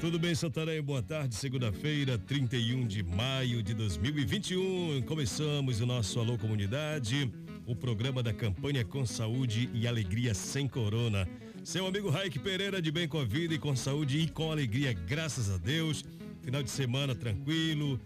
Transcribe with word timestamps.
Tudo 0.00 0.18
bem, 0.18 0.34
Santarém? 0.34 0.82
Boa 0.82 1.02
tarde, 1.02 1.34
segunda-feira, 1.34 2.16
31 2.16 2.86
de 2.86 3.02
maio 3.02 3.62
de 3.62 3.74
2021. 3.74 5.02
Começamos 5.02 5.80
o 5.80 5.86
nosso 5.86 6.18
Alô 6.18 6.38
Comunidade 6.38 7.30
o 7.70 7.76
programa 7.76 8.20
da 8.20 8.32
campanha 8.32 8.84
com 8.84 9.06
saúde 9.06 9.70
e 9.72 9.86
alegria 9.86 10.34
sem 10.34 10.66
corona. 10.66 11.28
Seu 11.62 11.86
amigo 11.86 12.10
Raik 12.10 12.36
Pereira 12.40 12.82
de 12.82 12.90
bem 12.90 13.06
com 13.06 13.20
a 13.20 13.24
vida 13.24 13.54
e 13.54 13.58
com 13.60 13.76
saúde 13.76 14.18
e 14.18 14.28
com 14.28 14.50
alegria, 14.50 14.92
graças 14.92 15.48
a 15.48 15.56
Deus. 15.56 16.04
Final 16.42 16.64
de 16.64 16.70
semana 16.70 17.14
tranquilo. 17.14 18.00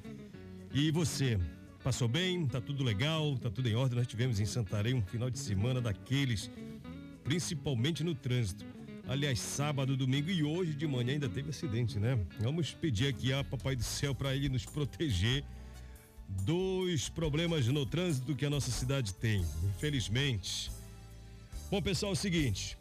E 0.71 0.91
você? 0.91 1.39
Passou 1.83 2.07
bem? 2.07 2.47
Tá 2.47 2.61
tudo 2.61 2.85
legal? 2.85 3.39
Tá 3.39 3.49
tudo 3.49 3.67
em 3.67 3.75
ordem? 3.75 3.97
Nós 3.97 4.07
tivemos 4.07 4.39
em 4.39 4.45
Santarém 4.45 4.93
um 4.93 5.03
final 5.03 5.31
de 5.31 5.39
semana 5.39 5.81
daqueles, 5.81 6.51
principalmente 7.23 8.05
no 8.05 8.15
trânsito. 8.15 8.67
Aliás, 9.07 9.39
sábado, 9.39 9.99
domingo 9.99 10.31
e 10.31 10.43
hoje 10.43 10.73
de 10.73 10.87
manhã 10.87 11.13
ainda 11.13 11.29
teve 11.29 11.51
acidente, 11.51 11.99
né? 11.99 12.19
Vamos 12.41 12.73
pedir 12.73 13.09
aqui 13.09 13.35
a 13.35 13.45
Papai 13.45 13.77
do 13.77 13.83
Céu 13.83 14.15
para 14.15 14.35
ele 14.35 14.49
nos 14.49 14.65
proteger 14.65 15.45
dos 16.27 17.11
problemas 17.11 17.67
no 17.67 17.85
trânsito 17.85 18.35
que 18.35 18.47
a 18.47 18.51
nossa 18.51 18.71
cidade 18.71 19.13
tem, 19.13 19.45
infelizmente. 19.77 20.71
Bom, 21.71 21.83
pessoal, 21.83 22.13
é 22.13 22.15
o 22.15 22.17
seguinte. 22.17 22.79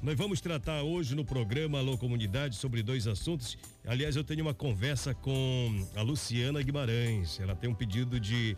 Nós 0.00 0.16
vamos 0.16 0.40
tratar 0.40 0.82
hoje 0.82 1.16
no 1.16 1.24
programa 1.24 1.78
Alô 1.80 1.98
Comunidade 1.98 2.54
sobre 2.54 2.80
dois 2.80 3.08
assuntos. 3.08 3.58
Aliás, 3.84 4.14
eu 4.14 4.22
tenho 4.22 4.42
uma 4.42 4.54
conversa 4.54 5.12
com 5.12 5.84
a 5.96 6.02
Luciana 6.02 6.62
Guimarães. 6.62 7.40
Ela 7.40 7.56
tem 7.56 7.68
um 7.68 7.74
pedido 7.74 8.20
de 8.20 8.56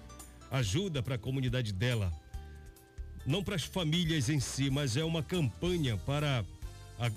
ajuda 0.50 1.02
para 1.02 1.14
a 1.14 1.18
comunidade 1.18 1.72
dela. 1.72 2.12
Não 3.24 3.42
para 3.42 3.54
as 3.54 3.64
famílias 3.64 4.28
em 4.28 4.38
si, 4.38 4.68
mas 4.68 4.98
é 4.98 5.04
uma 5.04 5.22
campanha 5.22 5.96
para 5.96 6.44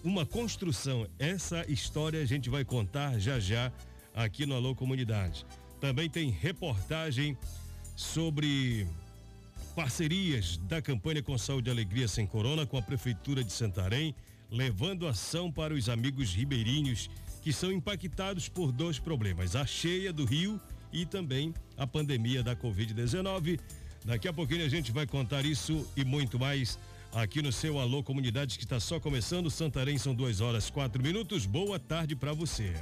uma 0.03 0.25
construção. 0.25 1.07
Essa 1.19 1.69
história 1.69 2.21
a 2.21 2.25
gente 2.25 2.49
vai 2.49 2.63
contar 2.63 3.19
já 3.19 3.39
já 3.39 3.71
aqui 4.13 4.45
no 4.45 4.55
Alô 4.55 4.75
Comunidade. 4.75 5.45
Também 5.81 6.09
tem 6.09 6.29
reportagem 6.29 7.37
sobre 7.95 8.87
parcerias 9.75 10.57
da 10.57 10.81
campanha 10.81 11.21
com 11.21 11.37
Saúde 11.37 11.69
e 11.69 11.71
Alegria 11.71 12.07
Sem 12.07 12.25
Corona 12.25 12.65
com 12.65 12.77
a 12.77 12.81
Prefeitura 12.81 13.43
de 13.43 13.51
Santarém, 13.51 14.15
levando 14.49 15.07
ação 15.07 15.51
para 15.51 15.73
os 15.73 15.89
amigos 15.89 16.33
ribeirinhos 16.33 17.09
que 17.41 17.51
são 17.51 17.71
impactados 17.71 18.47
por 18.47 18.71
dois 18.71 18.99
problemas: 18.99 19.55
a 19.55 19.65
cheia 19.65 20.13
do 20.13 20.23
rio 20.25 20.61
e 20.91 21.05
também 21.05 21.53
a 21.75 21.85
pandemia 21.85 22.41
da 22.41 22.55
Covid-19. 22.55 23.59
Daqui 24.05 24.27
a 24.27 24.33
pouquinho 24.33 24.65
a 24.65 24.69
gente 24.69 24.91
vai 24.91 25.07
contar 25.07 25.45
isso 25.45 25.87
e 25.95 26.05
muito 26.05 26.37
mais 26.37 26.77
aqui 27.13 27.41
no 27.41 27.51
seu 27.51 27.79
Alô 27.79 28.03
Comunidade 28.03 28.57
que 28.57 28.63
está 28.63 28.79
só 28.79 28.99
começando. 28.99 29.49
Santarém 29.49 29.97
são 29.97 30.13
duas 30.13 30.41
horas 30.41 30.69
quatro 30.69 31.01
minutos. 31.01 31.45
Boa 31.45 31.79
tarde 31.79 32.15
para 32.15 32.33
você. 32.33 32.73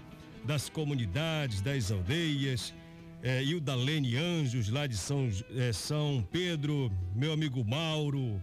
das 0.47 0.69
comunidades, 0.69 1.59
das 1.61 1.91
aldeias 1.91 2.73
é, 3.21 3.43
e 3.43 3.53
o 3.53 3.59
da 3.59 3.75
Lene 3.75 4.15
Anjos, 4.15 4.69
lá 4.69 4.87
de 4.87 4.95
São, 4.95 5.29
é, 5.53 5.73
São 5.73 6.25
Pedro, 6.31 6.89
meu 7.13 7.33
amigo 7.33 7.63
Mauro, 7.65 8.41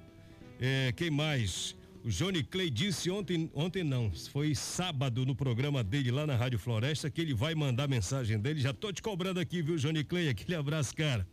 é, 0.60 0.92
quem 0.92 1.10
mais? 1.10 1.74
O 2.04 2.10
Johnny 2.10 2.44
Clay 2.44 2.68
disse 2.68 3.10
ontem, 3.10 3.50
ontem 3.54 3.82
não, 3.82 4.12
foi 4.30 4.54
sábado 4.54 5.24
no 5.24 5.34
programa 5.34 5.82
dele 5.82 6.10
lá 6.10 6.26
na 6.26 6.36
Rádio 6.36 6.58
Floresta 6.58 7.08
que 7.08 7.22
ele 7.22 7.32
vai 7.32 7.54
mandar 7.54 7.88
mensagem 7.88 8.38
dele. 8.38 8.60
Já 8.60 8.74
tô 8.74 8.92
te 8.92 9.00
cobrando 9.00 9.40
aqui, 9.40 9.62
viu, 9.62 9.76
Johnny 9.76 10.04
Clay? 10.04 10.28
Aquele 10.28 10.54
abraço, 10.54 10.94
cara. 10.94 11.26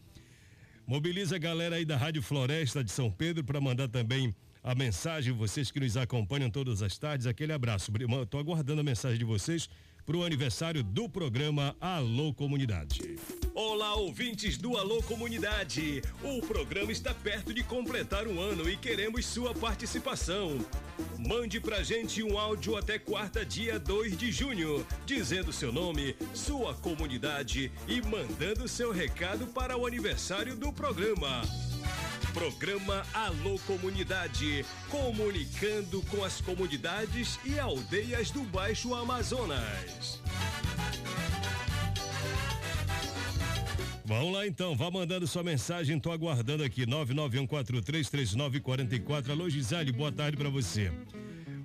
Mobiliza 0.87 1.35
a 1.35 1.39
galera 1.39 1.75
aí 1.75 1.83
da 1.83 1.97
Rádio 1.97 2.21
Floresta 2.21 2.81
de 2.81 2.91
São 2.91 3.11
Pedro 3.11 3.43
para 3.43 3.59
mandar 3.59 3.89
também 3.89 4.33
a 4.63 4.75
mensagem, 4.75 5.33
vocês 5.33 5.71
que 5.71 5.79
nos 5.79 5.97
acompanham 5.97 6.49
todas 6.49 6.81
as 6.81 6.97
tardes. 6.97 7.27
Aquele 7.27 7.51
abraço. 7.51 7.91
Estou 8.23 8.39
aguardando 8.39 8.79
a 8.79 8.83
mensagem 8.83 9.17
de 9.17 9.25
vocês 9.25 9.67
para 10.05 10.17
o 10.17 10.23
aniversário 10.23 10.83
do 10.83 11.07
programa 11.07 11.75
Alô 11.79 12.33
Comunidade. 12.33 13.15
Olá, 13.53 13.95
ouvintes 13.95 14.57
do 14.57 14.77
Alô 14.77 15.01
Comunidade. 15.03 16.01
O 16.23 16.41
programa 16.41 16.91
está 16.91 17.13
perto 17.13 17.53
de 17.53 17.63
completar 17.63 18.27
um 18.27 18.39
ano 18.39 18.69
e 18.69 18.77
queremos 18.77 19.25
sua 19.25 19.53
participação. 19.53 20.57
Mande 21.17 21.59
pra 21.59 21.83
gente 21.83 22.23
um 22.23 22.37
áudio 22.37 22.75
até 22.77 22.97
quarta, 22.97 23.45
dia 23.45 23.79
2 23.79 24.17
de 24.17 24.31
junho, 24.31 24.85
dizendo 25.05 25.53
seu 25.53 25.71
nome, 25.71 26.15
sua 26.33 26.73
comunidade 26.73 27.71
e 27.87 28.01
mandando 28.01 28.67
seu 28.67 28.91
recado 28.91 29.47
para 29.47 29.77
o 29.77 29.85
aniversário 29.85 30.55
do 30.55 30.71
programa. 30.73 31.41
Programa 32.33 33.05
Alô 33.13 33.59
Comunidade, 33.67 34.65
comunicando 34.89 36.01
com 36.03 36.23
as 36.23 36.39
comunidades 36.39 37.37
e 37.43 37.59
aldeias 37.59 38.31
do 38.31 38.41
Baixo 38.43 38.95
Amazonas. 38.95 40.21
Vamos 44.05 44.33
lá 44.33 44.47
então, 44.47 44.77
vá 44.77 44.89
mandando 44.89 45.27
sua 45.27 45.43
mensagem, 45.43 45.99
tô 45.99 46.09
aguardando 46.09 46.63
aqui, 46.63 46.85
991433944. 46.85 49.31
Alô 49.31 49.49
Gisele, 49.49 49.91
boa 49.91 50.11
tarde 50.11 50.37
para 50.37 50.49
você. 50.49 50.89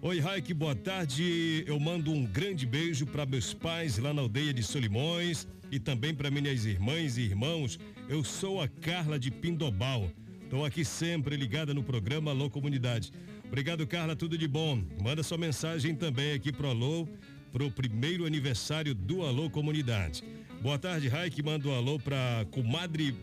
Oi, 0.02 0.18
Raik, 0.18 0.52
boa 0.52 0.74
tarde. 0.74 1.62
Eu 1.66 1.78
mando 1.78 2.10
um 2.10 2.26
grande 2.26 2.66
beijo 2.66 3.06
para 3.06 3.24
meus 3.24 3.54
pais 3.54 3.98
lá 3.98 4.12
na 4.12 4.22
aldeia 4.22 4.52
de 4.52 4.64
Solimões 4.64 5.46
e 5.70 5.78
também 5.78 6.12
para 6.12 6.28
minhas 6.30 6.64
irmãs 6.64 7.16
e 7.16 7.20
irmãos. 7.22 7.78
Eu 8.08 8.24
sou 8.24 8.60
a 8.60 8.66
Carla 8.66 9.16
de 9.16 9.30
Pindobal. 9.30 10.10
Estou 10.46 10.64
aqui 10.64 10.84
sempre 10.84 11.36
ligada 11.36 11.74
no 11.74 11.82
programa 11.82 12.30
Alô 12.30 12.48
Comunidade. 12.48 13.12
Obrigado, 13.44 13.84
Carla, 13.84 14.14
tudo 14.14 14.38
de 14.38 14.46
bom. 14.46 14.80
Manda 15.02 15.20
sua 15.24 15.36
mensagem 15.36 15.92
também 15.92 16.34
aqui 16.34 16.52
pro 16.52 16.68
Alô, 16.68 17.08
pro 17.50 17.68
primeiro 17.68 18.24
aniversário 18.24 18.94
do 18.94 19.26
Alô 19.26 19.50
Comunidade. 19.50 20.22
Boa 20.62 20.78
tarde, 20.78 21.08
Raik. 21.08 21.42
Manda 21.42 21.68
um 21.68 21.74
alô 21.74 21.98
pra 21.98 22.46
comadre. 22.52 23.16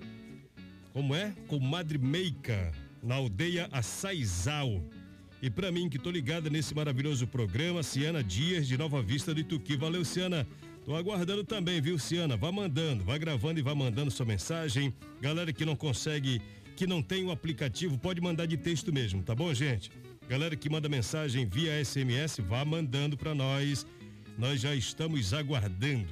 Como 0.92 1.16
é? 1.16 1.34
Comadre 1.48 1.98
Meica, 1.98 2.74
na 3.02 3.16
aldeia 3.16 3.70
Açaizal. 3.72 4.84
E 5.42 5.50
para 5.50 5.72
mim, 5.72 5.88
que 5.88 5.98
tô 5.98 6.12
ligada 6.12 6.50
nesse 6.50 6.75
maravilhoso 6.75 7.25
programa, 7.25 7.84
Ciana 7.84 8.22
Dias, 8.22 8.68
de 8.68 8.78
Nova 8.78 9.02
Vista 9.02 9.34
do 9.34 9.40
Ituqui. 9.40 9.78
Valeu, 9.78 10.04
Ciana. 10.04 10.46
Tô 10.84 10.94
aguardando 10.94 11.46
também, 11.46 11.80
viu, 11.80 11.98
Ciana? 11.98 12.36
Vá 12.36 12.52
mandando, 12.52 13.06
vá 13.06 13.18
gravando 13.18 13.62
e 13.62 13.64
vá 13.64 13.74
mandando 13.74 14.12
sua 14.12 14.25
mensagem. 14.25 14.94
Galera 15.22 15.54
que 15.54 15.64
não 15.64 15.78
consegue 15.78 16.42
que 16.75 16.88
não 16.88 17.02
tem 17.02 17.24
o 17.25 17.31
aplicativo, 17.31 17.98
pode 17.98 18.20
mandar 18.20 18.46
de 18.46 18.58
texto 18.58 18.92
mesmo, 18.92 19.22
tá 19.24 19.36
bom, 19.36 19.54
gente? 19.54 19.92
Galera 20.28 20.56
que 20.56 20.70
manda 20.70 20.90
mensagem 20.90 21.46
via 21.46 21.84
SMS, 21.84 22.38
vá 22.40 22.64
mandando 22.64 23.18
para 23.18 23.36
nós. 23.36 23.86
Nós 24.38 24.62
já 24.62 24.74
estamos 24.74 25.34
aguardando. 25.34 26.08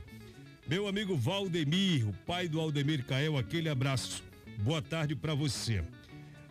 Meu 0.68 0.88
amigo 0.88 1.16
Valdemir, 1.16 2.08
o 2.08 2.13
pai 2.13 2.48
do 2.48 2.60
Aldemir 2.60 3.04
Cael, 3.06 3.38
aquele 3.38 3.69
abraço. 3.69 4.24
Boa 4.60 4.81
tarde 4.81 5.16
para 5.16 5.34
você. 5.34 5.84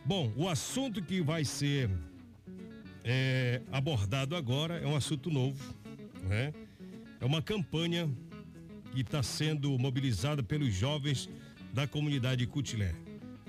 Bom, 0.03 0.33
o 0.35 0.49
assunto 0.49 1.01
que 1.01 1.21
vai 1.21 1.45
ser 1.45 1.89
é, 3.03 3.61
abordado 3.71 4.35
agora 4.35 4.79
é 4.79 4.87
um 4.87 4.95
assunto 4.95 5.29
novo, 5.29 5.73
né? 6.23 6.51
É 7.19 7.25
uma 7.25 7.41
campanha 7.41 8.09
que 8.91 9.01
está 9.01 9.23
sendo 9.23 9.77
mobilizada 9.77 10.43
pelos 10.43 10.73
jovens 10.73 11.29
da 11.71 11.87
comunidade 11.87 12.45
Cutilé 12.47 12.93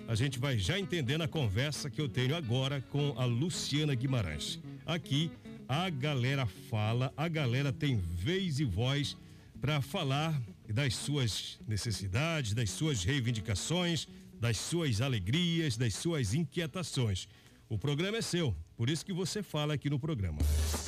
a 0.08 0.14
gente 0.14 0.38
vai 0.38 0.58
já 0.58 0.78
entendendo 0.78 1.22
a 1.22 1.28
conversa 1.28 1.90
que 1.90 2.00
eu 2.00 2.08
tenho 2.08 2.36
agora 2.36 2.80
com 2.90 3.14
a 3.18 3.24
Luciana 3.24 3.94
Guimarães. 3.94 4.60
Aqui 4.84 5.30
a 5.68 5.88
galera 5.88 6.46
fala, 6.46 7.12
a 7.16 7.28
galera 7.28 7.72
tem 7.72 7.96
vez 7.96 8.60
e 8.60 8.64
voz 8.64 9.16
para 9.60 9.80
falar 9.80 10.40
das 10.68 10.96
suas 10.96 11.58
necessidades, 11.66 12.52
das 12.52 12.70
suas 12.70 13.04
reivindicações, 13.04 14.08
das 14.40 14.56
suas 14.56 15.00
alegrias, 15.00 15.76
das 15.76 15.94
suas 15.94 16.34
inquietações. 16.34 17.28
O 17.68 17.78
programa 17.78 18.18
é 18.18 18.22
seu, 18.22 18.54
por 18.76 18.90
isso 18.90 19.04
que 19.04 19.12
você 19.12 19.42
fala 19.42 19.74
aqui 19.74 19.88
no 19.88 19.98
programa. 19.98 20.38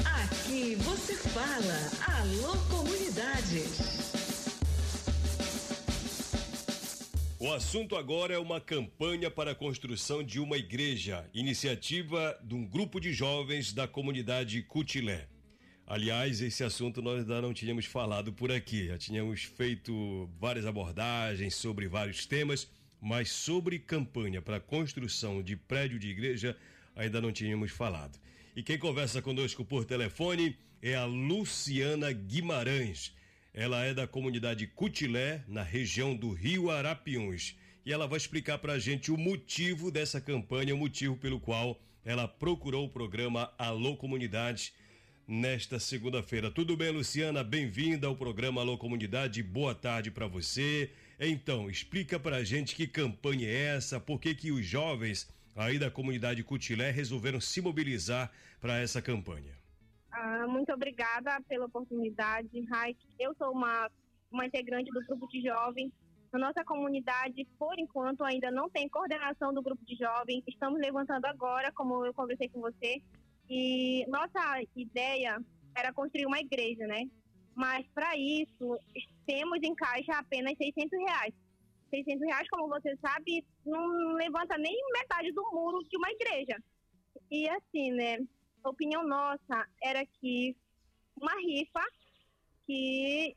Aqui 0.04 0.74
você 0.76 1.14
fala, 1.16 2.18
alô 2.18 2.56
comunidade. 2.68 4.13
O 7.44 7.52
assunto 7.52 7.94
agora 7.94 8.32
é 8.32 8.38
uma 8.38 8.58
campanha 8.58 9.30
para 9.30 9.50
a 9.50 9.54
construção 9.54 10.22
de 10.22 10.40
uma 10.40 10.56
igreja, 10.56 11.28
iniciativa 11.34 12.40
de 12.42 12.54
um 12.54 12.64
grupo 12.64 12.98
de 12.98 13.12
jovens 13.12 13.70
da 13.70 13.86
comunidade 13.86 14.62
Cutilé. 14.62 15.28
Aliás, 15.86 16.40
esse 16.40 16.64
assunto 16.64 17.02
nós 17.02 17.18
ainda 17.20 17.42
não 17.42 17.52
tínhamos 17.52 17.84
falado 17.84 18.32
por 18.32 18.50
aqui, 18.50 18.86
já 18.86 18.96
tínhamos 18.96 19.42
feito 19.42 20.26
várias 20.40 20.64
abordagens 20.64 21.54
sobre 21.54 21.86
vários 21.86 22.24
temas, 22.24 22.66
mas 22.98 23.30
sobre 23.30 23.78
campanha 23.78 24.40
para 24.40 24.58
construção 24.58 25.42
de 25.42 25.54
prédio 25.54 25.98
de 25.98 26.08
igreja 26.08 26.56
ainda 26.96 27.20
não 27.20 27.30
tínhamos 27.30 27.70
falado. 27.70 28.18
E 28.56 28.62
quem 28.62 28.78
conversa 28.78 29.20
conosco 29.20 29.66
por 29.66 29.84
telefone 29.84 30.56
é 30.80 30.94
a 30.94 31.04
Luciana 31.04 32.10
Guimarães 32.10 33.12
ela 33.54 33.84
é 33.84 33.94
da 33.94 34.04
comunidade 34.04 34.66
Cutilé, 34.66 35.44
na 35.46 35.62
região 35.62 36.16
do 36.16 36.32
Rio 36.32 36.72
Arapiuns. 36.72 37.56
E 37.86 37.92
ela 37.92 38.08
vai 38.08 38.16
explicar 38.16 38.58
para 38.58 38.72
a 38.72 38.78
gente 38.80 39.12
o 39.12 39.16
motivo 39.16 39.92
dessa 39.92 40.20
campanha, 40.20 40.74
o 40.74 40.78
motivo 40.78 41.16
pelo 41.16 41.38
qual 41.38 41.80
ela 42.04 42.26
procurou 42.26 42.86
o 42.86 42.88
programa 42.88 43.52
Alô 43.56 43.96
Comunidade 43.96 44.72
nesta 45.28 45.78
segunda-feira. 45.78 46.50
Tudo 46.50 46.76
bem, 46.76 46.90
Luciana? 46.90 47.44
Bem-vinda 47.44 48.08
ao 48.08 48.16
programa 48.16 48.60
Alô 48.60 48.76
Comunidade. 48.76 49.40
Boa 49.40 49.72
tarde 49.74 50.10
para 50.10 50.26
você. 50.26 50.90
Então, 51.20 51.70
explica 51.70 52.18
para 52.18 52.38
a 52.38 52.44
gente 52.44 52.74
que 52.74 52.88
campanha 52.88 53.48
é 53.48 53.76
essa, 53.76 54.00
por 54.00 54.20
que 54.20 54.34
que 54.34 54.50
os 54.50 54.66
jovens 54.66 55.28
aí 55.54 55.78
da 55.78 55.92
comunidade 55.92 56.42
Cutilé 56.42 56.90
resolveram 56.90 57.40
se 57.40 57.60
mobilizar 57.60 58.32
para 58.60 58.80
essa 58.80 59.00
campanha. 59.00 59.63
Ah, 60.16 60.46
muito 60.46 60.72
obrigada 60.72 61.40
pela 61.48 61.66
oportunidade, 61.66 62.64
Raik. 62.70 62.98
Eu 63.18 63.34
sou 63.34 63.50
uma, 63.50 63.90
uma 64.30 64.46
integrante 64.46 64.88
do 64.92 65.04
grupo 65.06 65.26
de 65.26 65.42
jovens. 65.42 65.92
Na 66.32 66.38
nossa 66.38 66.64
comunidade, 66.64 67.44
por 67.58 67.76
enquanto, 67.78 68.22
ainda 68.22 68.48
não 68.50 68.70
tem 68.70 68.88
coordenação 68.88 69.52
do 69.52 69.60
grupo 69.60 69.84
de 69.84 69.96
jovens. 69.96 70.44
Estamos 70.46 70.80
levantando 70.80 71.24
agora, 71.26 71.72
como 71.72 72.06
eu 72.06 72.14
conversei 72.14 72.48
com 72.48 72.60
você. 72.60 73.02
E 73.50 74.06
nossa 74.06 74.62
ideia 74.76 75.36
era 75.76 75.92
construir 75.92 76.26
uma 76.26 76.38
igreja, 76.38 76.86
né? 76.86 77.06
Mas 77.52 77.84
para 77.92 78.16
isso, 78.16 78.78
temos 79.26 79.58
em 79.62 79.74
caixa 79.74 80.12
apenas 80.12 80.56
600 80.56 80.96
reais. 80.96 81.34
600 81.90 82.24
reais, 82.24 82.48
como 82.50 82.68
você 82.68 82.96
sabe, 83.04 83.44
não 83.66 84.14
levanta 84.14 84.56
nem 84.58 84.76
metade 84.92 85.32
do 85.32 85.42
muro 85.52 85.82
de 85.88 85.96
uma 85.96 86.10
igreja. 86.10 86.56
E 87.30 87.48
assim, 87.48 87.90
né? 87.92 88.18
A 88.64 88.70
opinião 88.70 89.06
nossa 89.06 89.68
era 89.82 90.04
que 90.06 90.56
uma 91.20 91.34
rifa 91.36 91.84
que 92.66 93.36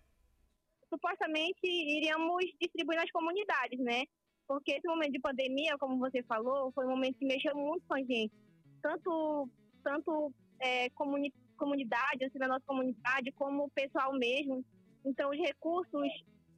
supostamente 0.89 1.59
iríamos 1.63 2.45
distribuir 2.59 2.97
nas 2.97 3.11
comunidades, 3.11 3.79
né? 3.79 4.05
Porque 4.47 4.71
esse 4.71 4.87
momento 4.87 5.11
de 5.11 5.19
pandemia, 5.19 5.77
como 5.77 5.99
você 5.99 6.23
falou, 6.23 6.71
foi 6.71 6.85
um 6.85 6.91
momento 6.91 7.17
que 7.17 7.25
mexeu 7.25 7.53
muito 7.55 7.85
com 7.85 7.95
a 7.95 7.99
gente. 7.99 8.33
Tanto, 8.81 9.49
tanto 9.83 10.33
é, 10.61 10.89
comuni 10.91 11.33
comunidade, 11.57 12.23
assim, 12.23 12.37
da 12.37 12.47
nossa 12.47 12.63
comunidade, 12.65 13.31
como 13.33 13.65
o 13.65 13.69
pessoal 13.71 14.13
mesmo. 14.13 14.63
Então, 15.03 15.31
os 15.31 15.37
recursos 15.37 16.07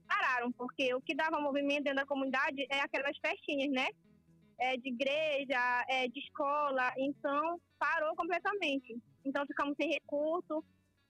pararam, 0.08 0.52
porque 0.52 0.94
o 0.94 1.02
que 1.02 1.16
dava 1.16 1.40
movimento 1.40 1.86
dentro 1.86 2.02
da 2.02 2.06
comunidade 2.06 2.68
é 2.70 2.82
aquelas 2.82 3.18
festinhas, 3.18 3.72
né? 3.72 3.88
É, 4.60 4.78
de 4.78 4.90
igreja, 4.90 5.86
é, 5.88 6.08
de 6.08 6.20
escola, 6.20 6.94
então 6.98 7.60
parou 7.78 8.16
completamente. 8.16 8.98
Então 9.26 9.46
ficamos 9.46 9.76
sem 9.80 9.90
recurso, 9.90 10.64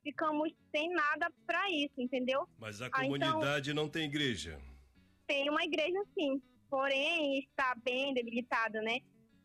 ficamos 0.04 0.52
sem 0.72 0.90
nada 0.90 1.32
para 1.46 1.70
isso, 1.72 1.94
entendeu? 1.98 2.48
Mas 2.58 2.82
a 2.82 2.90
comunidade 2.90 3.70
ah, 3.70 3.74
então, 3.74 3.84
não 3.84 3.90
tem 3.90 4.06
igreja? 4.06 4.60
Tem 5.28 5.50
uma 5.50 5.64
igreja 5.64 6.00
sim, 6.14 6.42
porém 6.70 7.40
está 7.40 7.76
bem 7.84 8.14
debilitada, 8.14 8.82
né? 8.82 9.00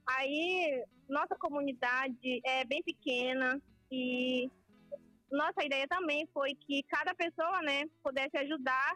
Aí 0.07 0.85
nossa 1.09 1.35
comunidade 1.37 2.41
é 2.45 2.65
bem 2.65 2.83
pequena 2.83 3.61
e 3.91 4.51
nossa 5.31 5.65
ideia 5.65 5.87
também 5.89 6.29
foi 6.33 6.55
que 6.55 6.83
cada 6.85 7.15
pessoa, 7.15 7.61
né, 7.63 7.85
pudesse 8.03 8.37
ajudar, 8.37 8.95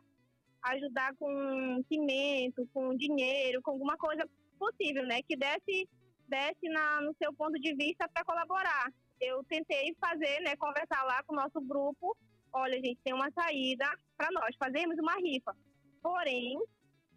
ajudar 0.62 1.14
com 1.16 1.82
cimento, 1.88 2.68
com 2.72 2.96
dinheiro, 2.96 3.60
com 3.62 3.72
alguma 3.72 3.96
coisa 3.96 4.28
possível, 4.58 5.06
né? 5.06 5.22
Que 5.22 5.36
desse, 5.36 5.88
desse 6.28 6.68
na, 6.68 7.00
no 7.00 7.14
seu 7.14 7.32
ponto 7.32 7.58
de 7.58 7.74
vista 7.74 8.08
para 8.08 8.24
colaborar. 8.24 8.92
Eu 9.20 9.42
tentei 9.44 9.94
fazer, 10.00 10.40
né? 10.40 10.56
Conversar 10.56 11.02
lá 11.04 11.22
com 11.22 11.32
o 11.34 11.36
nosso 11.36 11.60
grupo. 11.60 12.16
Olha, 12.52 12.74
gente, 12.74 12.98
tem 13.04 13.14
uma 13.14 13.30
saída 13.30 13.86
para 14.16 14.28
nós 14.32 14.54
fazermos 14.56 14.98
uma 14.98 15.14
rifa. 15.16 15.54
Porém, 16.02 16.58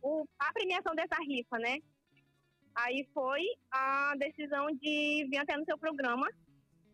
o, 0.01 0.25
a 0.39 0.51
premiação 0.53 0.95
dessa 0.95 1.15
rifa, 1.21 1.57
né? 1.59 1.77
Aí 2.75 3.07
foi 3.13 3.43
a 3.69 4.13
decisão 4.17 4.67
de 4.71 5.27
vir 5.29 5.37
até 5.37 5.57
no 5.57 5.65
seu 5.65 5.77
programa 5.77 6.27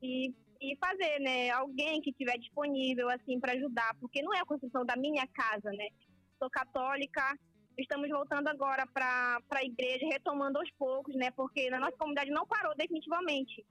e, 0.02 0.34
e 0.60 0.76
fazer, 0.78 1.20
né? 1.20 1.50
Alguém 1.52 2.02
que 2.02 2.10
estiver 2.10 2.38
disponível, 2.38 3.10
assim, 3.10 3.40
para 3.40 3.54
ajudar, 3.54 3.96
porque 4.00 4.22
não 4.22 4.34
é 4.34 4.40
a 4.40 4.46
construção 4.46 4.86
da 4.86 4.96
minha 4.96 5.26
casa, 5.28 5.72
né? 5.72 5.88
Sou 6.40 6.50
católica, 6.50 7.38
Estamos 7.78 8.10
voltando 8.10 8.48
agora 8.48 8.88
para 8.88 9.40
a 9.52 9.64
igreja, 9.64 10.08
retomando 10.08 10.58
aos 10.58 10.72
poucos, 10.72 11.14
né? 11.16 11.30
Porque 11.32 11.70
na 11.70 11.80
nossa 11.80 11.96
comunidade 11.96 12.32
não 12.32 12.48
parou 12.48 12.76
definitivamente. 12.76 13.64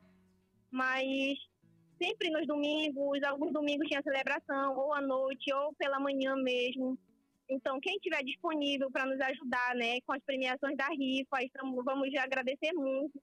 Mas 0.71 1.37
sempre 2.01 2.31
nos 2.31 2.47
domingos, 2.47 3.23
alguns 3.25 3.53
domingos 3.53 3.89
tinha 3.89 4.03
celebração, 4.03 4.77
ou 4.77 4.95
à 4.95 5.01
noite, 5.01 5.53
ou 5.53 5.75
pela 5.75 5.99
manhã 5.99 6.37
mesmo. 6.37 6.97
Então, 7.49 7.81
quem 7.81 7.99
tiver 7.99 8.23
disponível 8.23 8.91
para 8.91 9.07
nos 9.07 9.21
ajudar, 9.21 9.75
né, 9.75 10.01
com 10.03 10.13
as 10.13 10.23
premiações 10.23 10.77
da 10.77 10.89
rifa, 10.89 11.43
estamos, 11.43 11.85
vamos 11.85 12.15
agradecer 12.17 12.73
muito, 12.73 13.21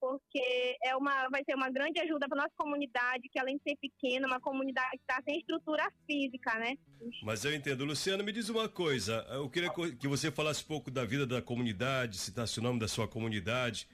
porque 0.00 0.76
é 0.82 0.96
uma, 0.96 1.28
vai 1.28 1.42
ser 1.44 1.54
uma 1.54 1.70
grande 1.70 2.00
ajuda 2.00 2.28
para 2.28 2.42
nossa 2.42 2.54
comunidade, 2.56 3.28
que 3.30 3.38
além 3.38 3.56
de 3.56 3.62
ser 3.62 3.76
pequena, 3.76 4.26
uma 4.26 4.40
comunidade 4.40 4.90
que 4.92 5.02
está 5.02 5.22
sem 5.22 5.38
estrutura 5.38 5.90
física, 6.06 6.58
né? 6.58 6.76
Mas 7.22 7.44
eu 7.44 7.54
entendo. 7.54 7.84
Luciana, 7.84 8.22
me 8.22 8.32
diz 8.32 8.48
uma 8.48 8.68
coisa. 8.68 9.26
Eu 9.30 9.48
queria 9.48 9.70
que 9.70 10.08
você 10.08 10.30
falasse 10.30 10.64
um 10.64 10.66
pouco 10.66 10.90
da 10.90 11.04
vida 11.04 11.26
da 11.26 11.40
comunidade, 11.42 12.18
citasse 12.18 12.58
o 12.58 12.62
nome 12.62 12.78
da 12.78 12.88
sua 12.88 13.06
comunidade. 13.06 13.88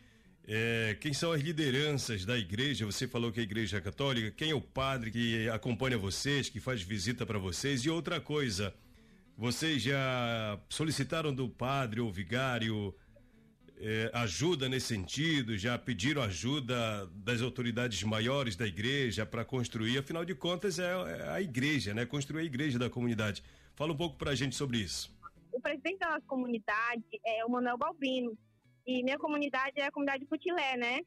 É, 0.46 0.96
quem 1.00 1.14
são 1.14 1.32
as 1.32 1.40
lideranças 1.40 2.24
da 2.24 2.36
igreja? 2.36 2.84
Você 2.84 3.08
falou 3.08 3.32
que 3.32 3.40
a 3.40 3.42
igreja 3.42 3.78
é 3.78 3.80
católica. 3.80 4.30
Quem 4.30 4.50
é 4.50 4.54
o 4.54 4.60
padre 4.60 5.10
que 5.10 5.48
acompanha 5.48 5.96
vocês, 5.96 6.50
que 6.50 6.60
faz 6.60 6.82
visita 6.82 7.24
para 7.24 7.38
vocês? 7.38 7.84
E 7.84 7.90
outra 7.90 8.20
coisa, 8.20 8.74
vocês 9.36 9.82
já 9.82 10.60
solicitaram 10.68 11.34
do 11.34 11.48
padre 11.48 12.00
ou 12.00 12.12
vigário 12.12 12.94
é, 13.78 14.10
ajuda 14.14 14.68
nesse 14.68 14.86
sentido? 14.86 15.56
Já 15.56 15.78
pediram 15.78 16.22
ajuda 16.22 17.06
das 17.14 17.42
autoridades 17.42 18.02
maiores 18.02 18.56
da 18.56 18.66
igreja 18.66 19.26
para 19.26 19.44
construir? 19.44 19.98
Afinal 19.98 20.24
de 20.24 20.34
contas, 20.34 20.78
é, 20.78 20.84
é 20.84 21.28
a 21.30 21.40
igreja, 21.40 21.94
né? 21.94 22.06
Construir 22.06 22.42
a 22.42 22.44
igreja 22.44 22.78
da 22.78 22.88
comunidade. 22.90 23.42
Fala 23.74 23.92
um 23.92 23.96
pouco 23.96 24.16
para 24.16 24.30
a 24.30 24.34
gente 24.34 24.54
sobre 24.54 24.78
isso. 24.78 25.12
O 25.52 25.60
presidente 25.60 25.98
da 25.98 26.10
nossa 26.10 26.26
comunidade 26.26 27.04
é 27.24 27.44
o 27.44 27.50
Manuel 27.50 27.78
Balbino. 27.78 28.36
E 28.86 29.02
minha 29.02 29.18
comunidade 29.18 29.80
é 29.80 29.86
a 29.86 29.90
comunidade 29.90 30.26
Putilé, 30.26 30.76
né? 30.76 31.00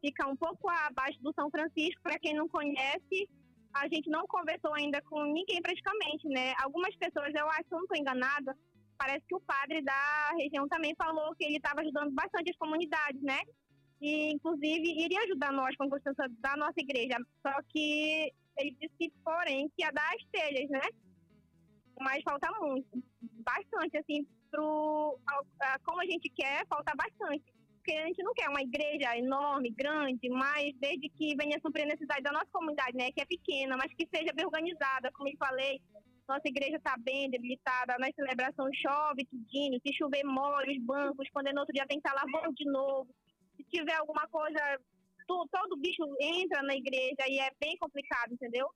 Fica 0.00 0.26
um 0.28 0.36
pouco 0.36 0.68
abaixo 0.68 1.18
do 1.22 1.32
São 1.32 1.50
Francisco, 1.50 2.02
para 2.02 2.18
quem 2.18 2.34
não 2.34 2.46
conhece, 2.46 3.28
a 3.74 3.88
gente 3.88 4.08
não 4.08 4.26
conversou 4.26 4.72
ainda 4.74 5.02
com 5.02 5.24
ninguém 5.24 5.60
praticamente, 5.60 6.28
né? 6.28 6.54
Algumas 6.62 6.94
pessoas, 6.96 7.34
eu 7.34 7.48
acho, 7.50 7.64
não 7.70 7.82
estou 7.82 7.96
enganada, 7.96 8.56
parece 8.98 9.24
que 9.26 9.34
o 9.34 9.40
padre 9.40 9.82
da 9.82 10.30
região 10.38 10.68
também 10.68 10.94
falou 10.96 11.34
que 11.34 11.44
ele 11.44 11.56
estava 11.56 11.80
ajudando 11.80 12.12
bastante 12.12 12.50
as 12.50 12.56
comunidades, 12.56 13.20
né? 13.22 13.40
E, 14.00 14.32
inclusive, 14.32 15.04
iria 15.04 15.20
ajudar 15.22 15.52
nós 15.52 15.74
com 15.76 15.84
a 15.84 15.90
construção 15.90 16.26
da 16.40 16.56
nossa 16.56 16.78
igreja. 16.78 17.16
Só 17.42 17.54
que 17.68 18.32
ele 18.58 18.76
disse 18.80 18.94
que, 18.98 19.10
porém, 19.24 19.68
que 19.70 19.82
ia 19.82 19.90
dar 19.90 20.08
as 20.14 20.24
telhas, 20.30 20.68
né? 20.70 20.82
Mas 22.00 22.22
falta 22.22 22.50
muito, 22.60 22.86
bastante, 23.44 23.96
assim, 23.96 24.26
pro, 24.50 25.18
como 25.84 26.00
a 26.00 26.06
gente 26.06 26.28
quer, 26.30 26.66
falta 26.66 26.92
bastante. 26.96 27.44
Porque 27.76 27.92
a 27.92 28.06
gente 28.06 28.22
não 28.22 28.32
quer 28.32 28.48
uma 28.48 28.62
igreja 28.62 29.16
enorme, 29.16 29.70
grande, 29.70 30.28
mas 30.30 30.74
desde 30.80 31.08
que 31.10 31.36
venha 31.36 31.60
suprir 31.60 31.84
a 31.84 31.88
necessidade 31.88 32.22
da 32.22 32.32
nossa 32.32 32.48
comunidade, 32.50 32.96
né? 32.96 33.12
Que 33.12 33.20
é 33.20 33.26
pequena, 33.26 33.76
mas 33.76 33.92
que 33.94 34.08
seja 34.14 34.32
bem 34.32 34.46
organizada, 34.46 35.12
como 35.12 35.28
eu 35.28 35.36
falei. 35.38 35.80
Nossa 36.26 36.48
igreja 36.48 36.76
está 36.76 36.96
bem 36.96 37.30
debilitada, 37.30 37.98
na 37.98 38.10
celebração 38.12 38.68
chove 38.74 39.26
tudinho, 39.26 39.80
se 39.86 39.92
chover 39.92 40.24
molha 40.24 40.72
os 40.72 40.82
bancos, 40.82 41.28
quando 41.30 41.48
é 41.48 41.52
no 41.52 41.60
outro 41.60 41.74
dia 41.74 41.86
tem 41.86 42.00
que 42.00 42.08
estar 42.08 42.14
lavando 42.14 42.54
de 42.54 42.64
novo. 42.64 43.08
Se 43.56 43.64
tiver 43.64 43.94
alguma 43.94 44.26
coisa, 44.28 44.58
todo, 45.26 45.48
todo 45.50 45.76
bicho 45.76 46.02
entra 46.20 46.62
na 46.62 46.74
igreja 46.74 47.28
e 47.28 47.38
é 47.38 47.50
bem 47.60 47.76
complicado, 47.76 48.32
entendeu? 48.32 48.66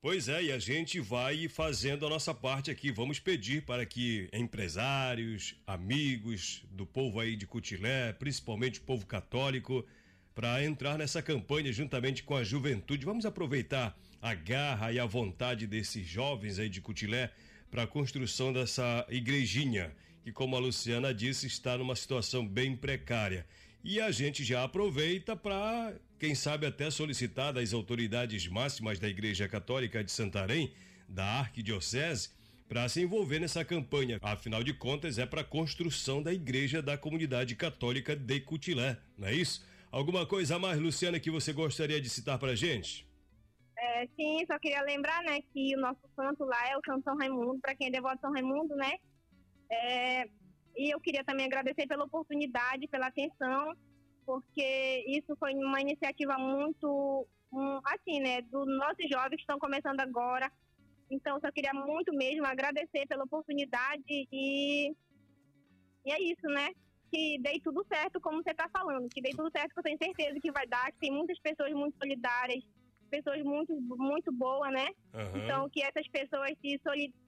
Pois 0.00 0.28
é, 0.28 0.44
e 0.44 0.52
a 0.52 0.58
gente 0.58 1.00
vai 1.00 1.48
fazendo 1.48 2.06
a 2.06 2.10
nossa 2.10 2.32
parte 2.32 2.70
aqui. 2.70 2.90
Vamos 2.90 3.18
pedir 3.18 3.64
para 3.64 3.84
que 3.84 4.28
empresários, 4.32 5.60
amigos 5.66 6.64
do 6.70 6.86
povo 6.86 7.18
aí 7.18 7.34
de 7.34 7.46
Cutilé, 7.46 8.12
principalmente 8.12 8.78
o 8.78 8.82
povo 8.84 9.04
católico, 9.06 9.84
para 10.34 10.64
entrar 10.64 10.96
nessa 10.96 11.20
campanha 11.20 11.72
juntamente 11.72 12.22
com 12.22 12.36
a 12.36 12.44
juventude. 12.44 13.04
Vamos 13.04 13.26
aproveitar 13.26 13.98
a 14.20 14.34
garra 14.34 14.92
e 14.92 14.98
a 14.98 15.06
vontade 15.06 15.66
desses 15.66 16.06
jovens 16.06 16.58
aí 16.58 16.68
de 16.68 16.80
Cutilé 16.80 17.30
para 17.70 17.84
a 17.84 17.86
construção 17.86 18.52
dessa 18.52 19.06
igrejinha, 19.08 19.92
que 20.22 20.32
como 20.32 20.56
a 20.56 20.58
Luciana 20.58 21.14
disse, 21.14 21.46
está 21.46 21.78
numa 21.78 21.94
situação 21.94 22.46
bem 22.46 22.76
precária. 22.76 23.46
E 23.84 24.00
a 24.00 24.10
gente 24.10 24.44
já 24.44 24.64
aproveita 24.64 25.36
para 25.36 25.94
quem 26.18 26.34
sabe 26.34 26.66
até 26.66 26.90
solicitar 26.90 27.52
das 27.52 27.72
autoridades 27.72 28.46
máximas 28.48 28.98
da 28.98 29.08
Igreja 29.08 29.46
Católica 29.46 30.02
de 30.02 30.10
Santarém, 30.10 30.72
da 31.08 31.24
Arquidiocese, 31.24 32.30
para 32.68 32.88
se 32.88 33.00
envolver 33.00 33.38
nessa 33.38 33.64
campanha. 33.64 34.18
Afinal 34.20 34.62
de 34.62 34.74
contas, 34.74 35.18
é 35.18 35.24
para 35.24 35.40
a 35.40 35.44
construção 35.44 36.22
da 36.22 36.34
igreja 36.34 36.82
da 36.82 36.98
comunidade 36.98 37.54
católica 37.54 38.14
de 38.14 38.40
Cutilé, 38.40 38.98
não 39.16 39.28
é 39.28 39.34
isso? 39.34 39.64
Alguma 39.90 40.26
coisa 40.26 40.56
a 40.56 40.58
mais, 40.58 40.78
Luciana, 40.78 41.18
que 41.18 41.30
você 41.30 41.50
gostaria 41.52 41.98
de 41.98 42.10
citar 42.10 42.38
para 42.38 42.52
a 42.52 42.54
gente? 42.54 43.07
É, 43.80 44.06
sim, 44.16 44.44
só 44.46 44.58
queria 44.58 44.82
lembrar, 44.82 45.22
né, 45.22 45.40
que 45.52 45.76
o 45.76 45.80
nosso 45.80 46.00
santo 46.16 46.44
lá 46.44 46.68
é 46.68 46.76
o 46.76 46.80
Santo 46.84 47.04
São 47.04 47.16
Raimundo, 47.16 47.60
para 47.60 47.76
quem 47.76 47.88
é 47.88 47.90
devoto 47.90 48.20
São 48.20 48.32
Raimundo, 48.32 48.74
né? 48.74 48.92
É, 49.70 50.24
e 50.76 50.92
eu 50.92 51.00
queria 51.00 51.24
também 51.24 51.46
agradecer 51.46 51.86
pela 51.86 52.04
oportunidade, 52.04 52.88
pela 52.88 53.06
atenção 53.06 53.72
porque 54.28 55.04
isso 55.08 55.34
foi 55.38 55.54
uma 55.54 55.80
iniciativa 55.80 56.36
muito, 56.36 57.26
um, 57.50 57.80
assim, 57.82 58.20
né, 58.20 58.42
dos 58.42 58.66
nossos 58.66 59.08
jovens 59.10 59.36
que 59.36 59.40
estão 59.40 59.58
começando 59.58 60.00
agora. 60.00 60.52
Então, 61.10 61.40
só 61.40 61.50
queria 61.50 61.72
muito 61.72 62.12
mesmo 62.12 62.44
agradecer 62.44 63.06
pela 63.08 63.24
oportunidade 63.24 64.02
e, 64.06 64.94
e 66.04 66.12
é 66.12 66.20
isso, 66.20 66.46
né? 66.48 66.68
Que 67.10 67.38
dei 67.40 67.58
tudo 67.60 67.82
certo, 67.90 68.20
como 68.20 68.42
você 68.42 68.50
está 68.50 68.68
falando, 68.68 69.08
que 69.08 69.22
dei 69.22 69.32
tudo 69.32 69.50
certo, 69.50 69.72
que 69.72 69.78
eu 69.78 69.82
tenho 69.82 69.96
certeza 69.96 70.38
que 70.38 70.52
vai 70.52 70.66
dar, 70.66 70.92
que 70.92 70.98
tem 70.98 71.10
muitas 71.10 71.40
pessoas 71.40 71.72
muito 71.72 71.96
solidárias, 71.96 72.62
pessoas 73.08 73.42
muito, 73.42 73.72
muito 73.80 74.32
boas, 74.32 74.72
né? 74.72 74.88
Uhum. 75.14 75.42
Então, 75.42 75.70
que 75.70 75.82
essas 75.82 76.06
pessoas 76.08 76.50
se 76.60 76.80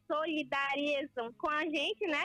solidarizam 0.07 1.33
com 1.35 1.49
a 1.49 1.65
gente, 1.65 2.07
né? 2.07 2.25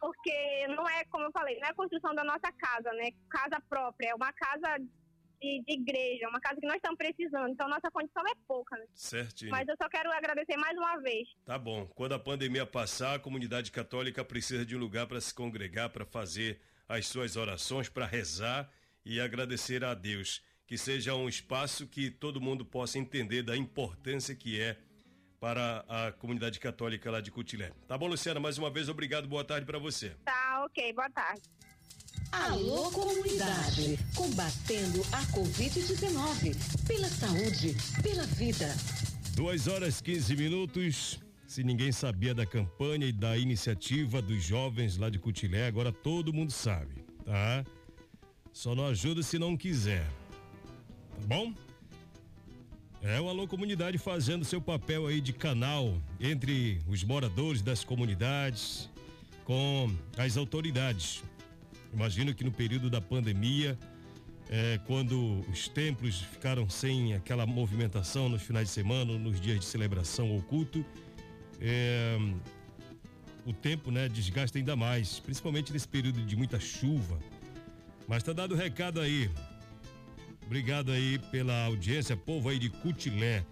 porque 0.00 0.66
não 0.68 0.88
é, 0.88 1.04
como 1.06 1.24
eu 1.24 1.32
falei, 1.32 1.58
não 1.58 1.66
é 1.66 1.70
a 1.70 1.74
construção 1.74 2.14
da 2.14 2.24
nossa 2.24 2.52
casa, 2.52 2.92
né? 2.92 3.10
Casa 3.30 3.60
própria, 3.68 4.10
é 4.10 4.14
uma 4.14 4.32
casa 4.32 4.78
de, 5.40 5.62
de, 5.64 5.72
igreja, 5.72 6.28
uma 6.28 6.40
casa 6.40 6.60
que 6.60 6.66
nós 6.66 6.76
estamos 6.76 6.98
precisando. 6.98 7.48
Então, 7.48 7.68
nossa 7.68 7.90
condição 7.90 8.22
é 8.26 8.34
pouca, 8.46 8.76
né? 8.76 8.86
Certinho. 8.94 9.50
Mas 9.50 9.66
eu 9.68 9.74
só 9.80 9.88
quero 9.88 10.10
agradecer 10.12 10.56
mais 10.56 10.76
uma 10.76 10.96
vez. 10.98 11.28
Tá 11.44 11.58
bom. 11.58 11.86
Quando 11.94 12.12
a 12.12 12.18
pandemia 12.18 12.66
passar, 12.66 13.16
a 13.16 13.18
comunidade 13.18 13.70
católica 13.72 14.24
precisa 14.24 14.64
de 14.64 14.76
um 14.76 14.78
lugar 14.78 15.06
para 15.06 15.20
se 15.20 15.34
congregar, 15.34 15.90
para 15.90 16.04
fazer 16.04 16.60
as 16.88 17.06
suas 17.06 17.36
orações, 17.36 17.88
para 17.88 18.06
rezar 18.06 18.70
e 19.04 19.20
agradecer 19.20 19.84
a 19.84 19.94
Deus. 19.94 20.42
Que 20.66 20.76
seja 20.76 21.14
um 21.14 21.28
espaço 21.28 21.86
que 21.86 22.10
todo 22.10 22.40
mundo 22.40 22.64
possa 22.64 22.98
entender 22.98 23.42
da 23.42 23.56
importância 23.56 24.34
que 24.34 24.60
é 24.60 24.76
para 25.38 25.84
a 25.88 26.12
comunidade 26.12 26.58
católica 26.58 27.10
lá 27.10 27.20
de 27.20 27.30
Cutilé. 27.30 27.70
Tá 27.86 27.96
bom, 27.96 28.08
Luciana? 28.08 28.40
Mais 28.40 28.58
uma 28.58 28.70
vez, 28.70 28.88
obrigado. 28.88 29.28
Boa 29.28 29.44
tarde 29.44 29.64
para 29.64 29.78
você. 29.78 30.10
Tá, 30.24 30.64
ok. 30.64 30.92
Boa 30.92 31.10
tarde. 31.10 31.42
Alô, 32.32 32.90
comunidade. 32.90 33.98
Combatendo 34.14 35.00
a 35.12 35.22
Covid-19. 35.26 36.56
Pela 36.86 37.08
saúde, 37.08 37.76
pela 38.02 38.24
vida. 38.24 38.74
Duas 39.34 39.68
horas 39.68 40.00
15 40.00 40.36
minutos. 40.36 41.20
Se 41.46 41.62
ninguém 41.62 41.92
sabia 41.92 42.34
da 42.34 42.44
campanha 42.44 43.06
e 43.06 43.12
da 43.12 43.38
iniciativa 43.38 44.20
dos 44.20 44.42
jovens 44.42 44.96
lá 44.96 45.08
de 45.08 45.18
Cutilé, 45.18 45.68
agora 45.68 45.92
todo 45.92 46.32
mundo 46.32 46.50
sabe, 46.50 47.04
tá? 47.24 47.64
Só 48.52 48.74
não 48.74 48.86
ajuda 48.86 49.22
se 49.22 49.38
não 49.38 49.56
quiser. 49.56 50.04
Tá 51.16 51.26
bom? 51.26 51.52
É 53.02 53.20
o 53.20 53.28
Alô 53.28 53.48
Comunidade 53.48 53.98
fazendo 53.98 54.44
seu 54.44 54.60
papel 54.60 55.06
aí 55.06 55.20
de 55.20 55.32
canal 55.32 55.96
entre 56.20 56.80
os 56.86 57.02
moradores 57.02 57.62
das 57.62 57.82
comunidades 57.82 58.90
com 59.44 59.90
as 60.18 60.36
autoridades. 60.36 61.22
Imagino 61.92 62.34
que 62.34 62.44
no 62.44 62.52
período 62.52 62.90
da 62.90 63.00
pandemia, 63.00 63.78
é, 64.50 64.78
quando 64.86 65.40
os 65.50 65.68
templos 65.68 66.20
ficaram 66.20 66.68
sem 66.68 67.14
aquela 67.14 67.46
movimentação 67.46 68.28
nos 68.28 68.42
finais 68.42 68.68
de 68.68 68.74
semana, 68.74 69.18
nos 69.18 69.40
dias 69.40 69.60
de 69.60 69.64
celebração 69.64 70.30
ou 70.30 70.42
culto, 70.42 70.84
é, 71.60 72.18
o 73.46 73.52
tempo, 73.52 73.90
né, 73.90 74.08
desgasta 74.08 74.58
ainda 74.58 74.76
mais, 74.76 75.18
principalmente 75.20 75.72
nesse 75.72 75.88
período 75.88 76.20
de 76.22 76.36
muita 76.36 76.60
chuva. 76.60 77.18
Mas 78.06 78.22
tá 78.22 78.32
dado 78.32 78.52
o 78.52 78.56
recado 78.56 79.00
aí. 79.00 79.30
Obrigado 80.46 80.92
aí 80.92 81.18
pela 81.30 81.64
audiência, 81.64 82.16
povo 82.16 82.48
aí 82.48 82.58
de 82.58 82.70
Cutilé. 82.70 83.44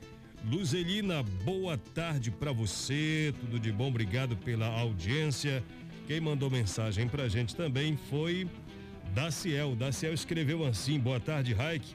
Luzelina, 0.44 1.22
boa 1.44 1.76
tarde 1.76 2.30
para 2.30 2.52
você, 2.52 3.34
tudo 3.40 3.58
de 3.58 3.72
bom, 3.72 3.88
obrigado 3.88 4.36
pela 4.36 4.66
audiência. 4.66 5.64
Quem 6.06 6.20
mandou 6.20 6.48
mensagem 6.48 7.08
pra 7.08 7.28
gente 7.28 7.56
também 7.56 7.98
foi 8.08 8.46
Daciel. 9.12 9.74
Daciel 9.74 10.14
escreveu 10.14 10.64
assim: 10.64 11.00
Boa 11.00 11.18
tarde, 11.18 11.52
Raik. 11.52 11.94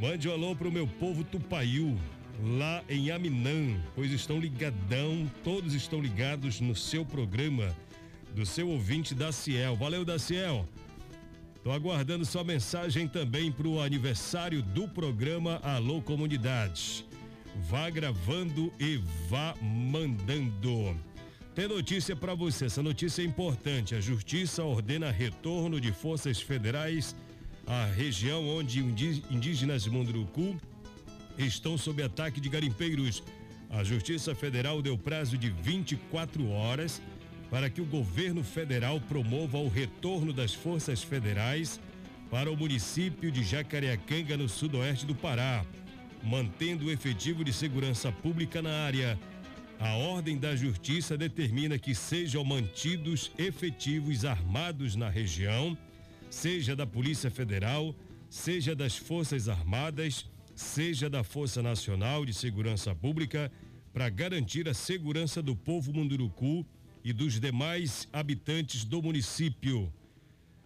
Mande 0.00 0.28
um 0.28 0.32
alô 0.32 0.56
pro 0.56 0.72
meu 0.72 0.86
povo 0.86 1.22
Tupaiú, 1.22 1.96
lá 2.42 2.82
em 2.88 3.10
Aminã, 3.10 3.78
pois 3.94 4.10
estão 4.10 4.40
ligadão, 4.40 5.30
todos 5.44 5.74
estão 5.74 6.00
ligados 6.00 6.60
no 6.60 6.74
seu 6.74 7.04
programa. 7.04 7.74
do 8.34 8.46
seu 8.46 8.68
ouvinte 8.68 9.14
Daciel. 9.14 9.76
Valeu, 9.76 10.04
Daciel. 10.04 10.66
Tô 11.62 11.70
aguardando 11.70 12.24
sua 12.24 12.42
mensagem 12.42 13.06
também 13.06 13.52
para 13.52 13.68
o 13.68 13.82
aniversário 13.82 14.62
do 14.62 14.88
programa 14.88 15.60
Alô 15.62 16.00
Comunidade. 16.00 17.04
Vá 17.68 17.90
gravando 17.90 18.72
e 18.80 18.96
vá 19.28 19.54
mandando. 19.60 20.98
Tem 21.54 21.68
notícia 21.68 22.16
para 22.16 22.34
você, 22.34 22.64
essa 22.64 22.82
notícia 22.82 23.20
é 23.20 23.26
importante. 23.26 23.94
A 23.94 24.00
Justiça 24.00 24.64
ordena 24.64 25.10
retorno 25.10 25.78
de 25.78 25.92
forças 25.92 26.40
federais 26.40 27.14
à 27.66 27.84
região 27.84 28.48
onde 28.48 28.80
indígenas 28.80 29.86
Munduruku 29.86 30.56
estão 31.36 31.76
sob 31.76 32.02
ataque 32.02 32.40
de 32.40 32.48
garimpeiros. 32.48 33.22
A 33.68 33.84
Justiça 33.84 34.34
Federal 34.34 34.80
deu 34.80 34.96
prazo 34.96 35.36
de 35.36 35.50
24 35.50 36.48
horas 36.48 37.02
para 37.50 37.68
que 37.68 37.80
o 37.80 37.84
governo 37.84 38.44
federal 38.44 39.00
promova 39.00 39.58
o 39.58 39.68
retorno 39.68 40.32
das 40.32 40.54
forças 40.54 41.02
federais 41.02 41.80
para 42.30 42.50
o 42.50 42.56
município 42.56 43.30
de 43.30 43.42
Jacareacanga, 43.42 44.36
no 44.36 44.48
sudoeste 44.48 45.04
do 45.04 45.16
Pará, 45.16 45.66
mantendo 46.22 46.86
o 46.86 46.90
efetivo 46.90 47.42
de 47.42 47.52
segurança 47.52 48.12
pública 48.12 48.62
na 48.62 48.84
área. 48.84 49.18
A 49.80 49.94
ordem 49.94 50.38
da 50.38 50.54
justiça 50.54 51.16
determina 51.16 51.78
que 51.78 51.94
sejam 51.94 52.44
mantidos 52.44 53.32
efetivos 53.36 54.24
armados 54.24 54.94
na 54.94 55.08
região, 55.08 55.76
seja 56.28 56.76
da 56.76 56.86
Polícia 56.86 57.30
Federal, 57.30 57.94
seja 58.28 58.76
das 58.76 58.96
Forças 58.96 59.48
Armadas, 59.48 60.30
seja 60.54 61.10
da 61.10 61.24
Força 61.24 61.62
Nacional 61.62 62.24
de 62.24 62.32
Segurança 62.32 62.94
Pública, 62.94 63.50
para 63.92 64.08
garantir 64.08 64.68
a 64.68 64.74
segurança 64.74 65.42
do 65.42 65.56
povo 65.56 65.92
munduruku 65.92 66.64
e 67.04 67.12
dos 67.12 67.40
demais 67.40 68.08
habitantes 68.12 68.84
do 68.84 69.02
município. 69.02 69.92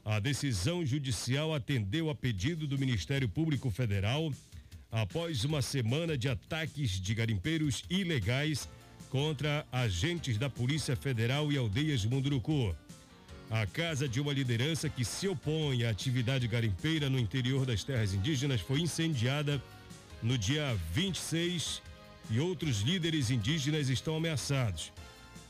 A 0.05 0.19
decisão 0.21 0.85
judicial 0.85 1.55
atendeu 1.55 2.11
a 2.11 2.15
pedido 2.15 2.67
do 2.67 2.79
Ministério 2.79 3.29
Público 3.29 3.71
Federal 3.71 4.33
após 4.91 5.45
uma 5.45 5.63
semana 5.63 6.17
de 6.17 6.29
ataques 6.29 6.91
de 7.01 7.15
garimpeiros 7.15 7.83
ilegais 7.89 8.69
contra 9.11 9.67
agentes 9.73 10.37
da 10.37 10.51
Polícia 10.51 10.95
Federal 10.95 11.51
e 11.51 11.57
aldeias 11.57 12.05
Munduruku. 12.05 12.75
A 13.51 13.67
casa 13.67 14.09
de 14.09 14.21
uma 14.21 14.33
liderança 14.33 14.89
que 14.89 15.05
se 15.05 15.29
opõe 15.29 15.85
à 15.85 15.91
atividade 15.91 16.47
garimpeira 16.49 17.09
no 17.09 17.19
interior 17.19 17.65
das 17.65 17.85
terras 17.85 18.13
indígenas 18.13 18.61
foi 18.61 18.81
incendiada 18.81 19.63
no 20.23 20.37
dia 20.37 20.77
26 20.93 21.83
e 22.31 22.41
outros 22.41 22.81
líderes 22.81 23.31
indígenas 23.31 23.89
estão 23.89 24.17
ameaçados. 24.17 24.93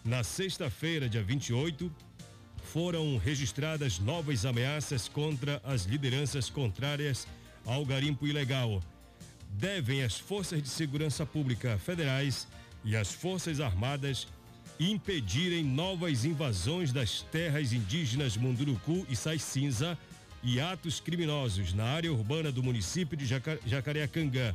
Na 0.05 0.23
sexta-feira, 0.23 1.09
dia 1.09 1.23
28, 1.23 1.91
foram 2.63 3.17
registradas 3.17 3.99
novas 3.99 4.45
ameaças 4.45 5.09
contra 5.09 5.63
as 5.65 5.85
lideranças 5.85 6.51
contrárias 6.51 7.27
ao 7.65 7.87
garimpo 7.87 8.27
ilegal. 8.27 8.83
Devem 9.53 10.03
as 10.03 10.19
forças 10.19 10.63
de 10.63 10.69
segurança 10.69 11.25
pública 11.25 11.79
federais 11.79 12.47
e 12.85 12.95
as 12.95 13.15
forças 13.15 13.61
armadas 13.61 14.29
impedirem 14.79 15.65
novas 15.65 16.27
invasões 16.27 16.93
das 16.93 17.23
terras 17.23 17.73
indígenas 17.73 18.37
Munduruku 18.37 19.07
e 19.09 19.17
Sai 19.17 19.39
Cinza 19.39 19.97
e 20.43 20.61
atos 20.61 21.01
criminosos 21.01 21.73
na 21.73 21.85
área 21.85 22.13
urbana 22.13 22.53
do 22.53 22.63
município 22.63 23.17
de 23.17 23.25
Jacareacanga, 23.65 24.55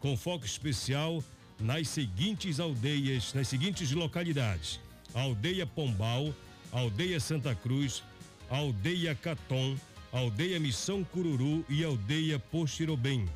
com 0.00 0.16
foco 0.16 0.44
especial 0.44 1.22
nas 1.60 1.88
seguintes 1.88 2.58
aldeias, 2.58 3.34
nas 3.34 3.48
seguintes 3.48 3.90
localidades: 3.92 4.80
Aldeia 5.14 5.66
Pombal, 5.66 6.34
Aldeia 6.72 7.20
Santa 7.20 7.54
Cruz, 7.54 8.02
Aldeia 8.48 9.14
Caton, 9.14 9.76
Aldeia 10.12 10.58
Missão 10.58 11.04
Cururu 11.04 11.64
e 11.68 11.84
Aldeia 11.84 12.38
Poxirobem, 12.38 13.28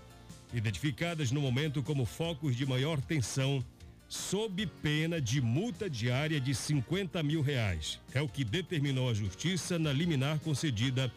identificadas 0.53 1.31
no 1.31 1.41
momento 1.41 1.83
como 1.83 2.05
focos 2.05 2.57
de 2.57 2.67
maior 2.67 3.01
tensão, 3.01 3.65
sob 4.09 4.67
pena 4.83 5.21
de 5.21 5.41
multa 5.41 5.89
diária 5.89 6.41
de 6.41 6.55
50 6.55 7.23
mil 7.23 7.43
reais. 7.43 8.01
É 8.13 8.21
o 8.21 8.29
que 8.29 8.45
determinou 8.45 9.11
a 9.11 9.15
Justiça 9.15 9.79
na 9.79 9.93
liminar 9.93 10.39
concedida 10.41 11.13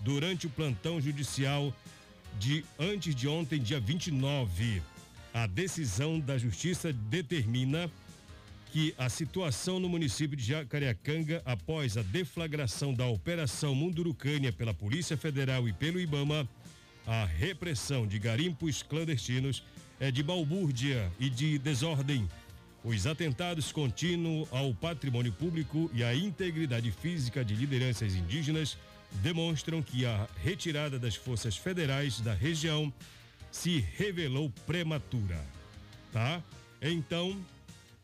durante 0.00 0.46
o 0.46 0.50
plantão 0.50 1.00
judicial 1.00 1.74
de 2.38 2.64
antes 2.78 3.14
de 3.14 3.26
ontem, 3.26 3.60
dia 3.60 3.80
29. 3.80 4.82
A 5.36 5.46
decisão 5.46 6.18
da 6.18 6.38
Justiça 6.38 6.94
determina 6.94 7.90
que 8.72 8.94
a 8.96 9.10
situação 9.10 9.78
no 9.78 9.86
município 9.86 10.34
de 10.34 10.42
Jacareacanga, 10.42 11.42
após 11.44 11.98
a 11.98 12.02
deflagração 12.02 12.94
da 12.94 13.04
Operação 13.04 13.74
Mundurucânia 13.74 14.50
pela 14.50 14.72
Polícia 14.72 15.14
Federal 15.14 15.68
e 15.68 15.74
pelo 15.74 16.00
IBAMA, 16.00 16.48
a 17.06 17.26
repressão 17.26 18.06
de 18.06 18.18
garimpos 18.18 18.82
clandestinos 18.82 19.62
é 20.00 20.10
de 20.10 20.22
balbúrdia 20.22 21.12
e 21.20 21.28
de 21.28 21.58
desordem. 21.58 22.26
Os 22.82 23.06
atentados 23.06 23.70
contínuos 23.70 24.48
ao 24.50 24.72
patrimônio 24.72 25.34
público 25.34 25.90
e 25.92 26.02
à 26.02 26.14
integridade 26.14 26.90
física 26.90 27.44
de 27.44 27.54
lideranças 27.54 28.14
indígenas 28.14 28.78
demonstram 29.20 29.82
que 29.82 30.06
a 30.06 30.26
retirada 30.42 30.98
das 30.98 31.14
forças 31.14 31.58
federais 31.58 32.20
da 32.20 32.32
região 32.32 32.90
se 33.56 33.84
revelou 33.96 34.50
prematura, 34.66 35.42
tá? 36.12 36.42
Então, 36.80 37.36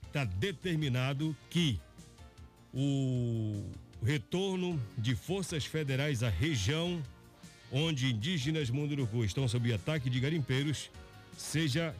está 0.07 0.25
determinado 0.25 1.37
que 1.51 1.79
o 2.73 3.71
retorno 4.03 4.81
de 4.97 5.15
forças 5.15 5.67
federais 5.67 6.23
à 6.23 6.31
região 6.31 7.03
onde 7.71 8.11
indígenas 8.13 8.71
Munduruku 8.71 9.25
estão 9.25 9.47
sob 9.47 9.71
ataque 9.73 10.09
de 10.09 10.19
garimpeiros 10.21 10.91
seja 11.37 11.95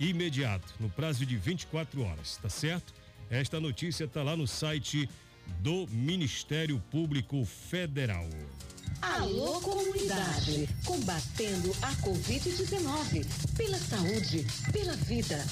imediato, 0.00 0.74
no 0.80 0.90
prazo 0.90 1.24
de 1.24 1.36
24 1.36 2.02
horas, 2.02 2.36
tá 2.38 2.48
certo? 2.48 2.92
Esta 3.30 3.60
notícia 3.60 4.04
está 4.04 4.22
lá 4.22 4.36
no 4.36 4.48
site 4.48 5.08
do 5.60 5.86
Ministério 5.88 6.82
Público 6.90 7.44
Federal. 7.44 8.28
Alô 9.02 9.60
comunidade, 9.60 10.68
combatendo 10.84 11.74
a 11.82 11.92
Covid-19, 11.96 13.26
pela 13.56 13.78
saúde, 13.78 14.46
pela 14.72 14.94
vida. 14.94 15.44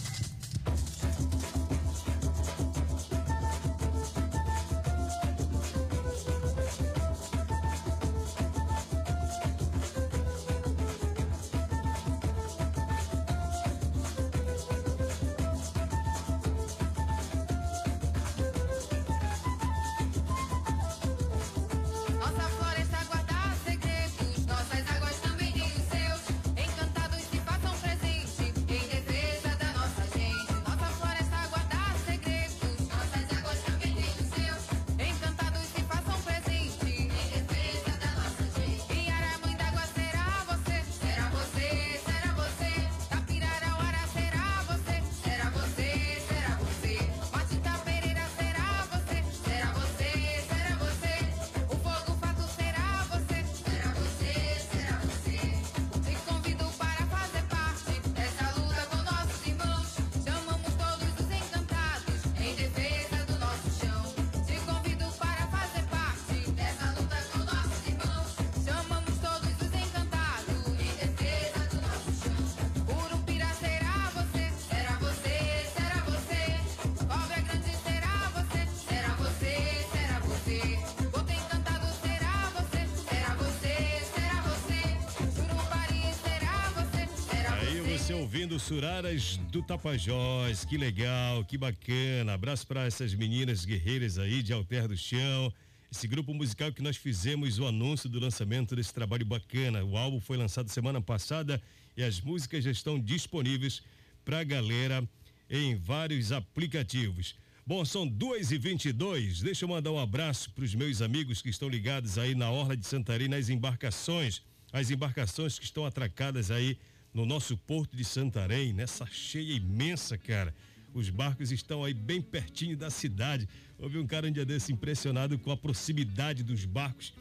Ouvindo 88.45 88.61
Suraras 88.61 89.39
do 89.51 89.63
Tapajós. 89.63 90.67
Que 90.67 90.77
legal, 90.77 91.43
que 91.47 91.57
bacana. 91.57 92.35
Abraço 92.35 92.67
para 92.67 92.85
essas 92.85 93.15
meninas 93.15 93.65
guerreiras 93.65 94.19
aí 94.19 94.43
de 94.43 94.53
Alter 94.53 94.87
do 94.87 94.95
Chão. 94.95 95.51
esse 95.91 96.07
grupo 96.07 96.35
musical 96.35 96.71
que 96.71 96.83
nós 96.83 96.99
fizemos 96.99 97.59
o 97.59 97.67
anúncio 97.67 98.07
do 98.07 98.21
lançamento 98.21 98.77
desse 98.77 98.93
trabalho 98.93 99.25
bacana. 99.25 99.83
O 99.83 99.97
álbum 99.97 100.21
foi 100.21 100.37
lançado 100.37 100.69
semana 100.69 101.01
passada 101.01 101.63
e 101.97 102.03
as 102.03 102.21
músicas 102.21 102.65
já 102.65 102.71
estão 102.71 103.01
disponíveis 103.01 103.83
para 104.27 104.41
a 104.41 104.45
galera 104.45 105.09
em 105.49 105.75
vários 105.77 106.31
aplicativos. 106.31 107.37
Bom, 107.67 107.83
são 107.83 108.07
2 108.07 108.53
e 108.53 108.59
22 108.59 109.41
Deixa 109.41 109.65
eu 109.65 109.71
mandar 109.71 109.91
um 109.91 109.99
abraço 109.99 110.51
para 110.51 110.65
os 110.65 110.75
meus 110.75 111.01
amigos 111.01 111.41
que 111.41 111.49
estão 111.49 111.67
ligados 111.67 112.19
aí 112.19 112.35
na 112.35 112.51
Orla 112.51 112.77
de 112.77 112.87
Santarém, 112.87 113.29
nas 113.29 113.49
embarcações. 113.49 114.43
As 114.71 114.91
embarcações 114.91 115.59
que 115.59 115.65
estão 115.65 115.87
atracadas 115.87 116.51
aí 116.51 116.77
no 117.15 117.25
nosso 117.25 117.57
porto 117.57 117.97
de 117.97 118.05
Santarém, 118.05 118.73
nessa 118.73 119.07
cheia 119.07 119.53
imensa, 119.53 120.19
cara. 120.19 120.53
Os 120.93 121.09
barcos 121.09 121.53
estão 121.53 121.85
aí 121.85 121.95
bem 121.95 122.21
pertinho 122.21 122.77
da 122.77 122.91
cidade. 122.91 123.49
Houve 123.79 123.99
um 123.99 124.07
cara 124.07 124.27
um 124.27 124.33
dia 124.33 124.45
desse 124.45 124.73
impressionado 124.73 125.39
com 125.39 125.53
a 125.53 125.57
proximidade 125.57 126.43
dos 126.43 126.65
barcos 126.65 127.15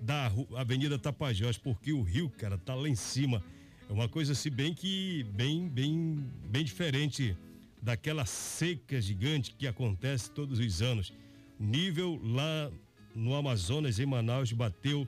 da 0.00 0.32
Avenida 0.56 0.98
Tapajós, 0.98 1.58
porque 1.58 1.92
o 1.92 2.02
rio, 2.02 2.30
cara, 2.30 2.56
tá 2.56 2.74
lá 2.74 2.88
em 2.88 2.94
cima. 2.94 3.44
É 3.88 3.92
uma 3.92 4.08
coisa 4.08 4.32
assim 4.32 4.50
bem 4.50 4.72
que 4.72 5.24
bem 5.34 5.68
bem 5.68 6.26
bem 6.46 6.64
diferente 6.64 7.36
daquela 7.82 8.24
seca 8.24 9.00
gigante 9.00 9.52
que 9.52 9.66
acontece 9.66 10.30
todos 10.30 10.58
os 10.58 10.80
anos. 10.80 11.12
Nível 11.60 12.18
lá 12.22 12.70
no 13.14 13.34
Amazonas 13.34 13.98
em 13.98 14.06
Manaus 14.06 14.52
bateu 14.52 15.06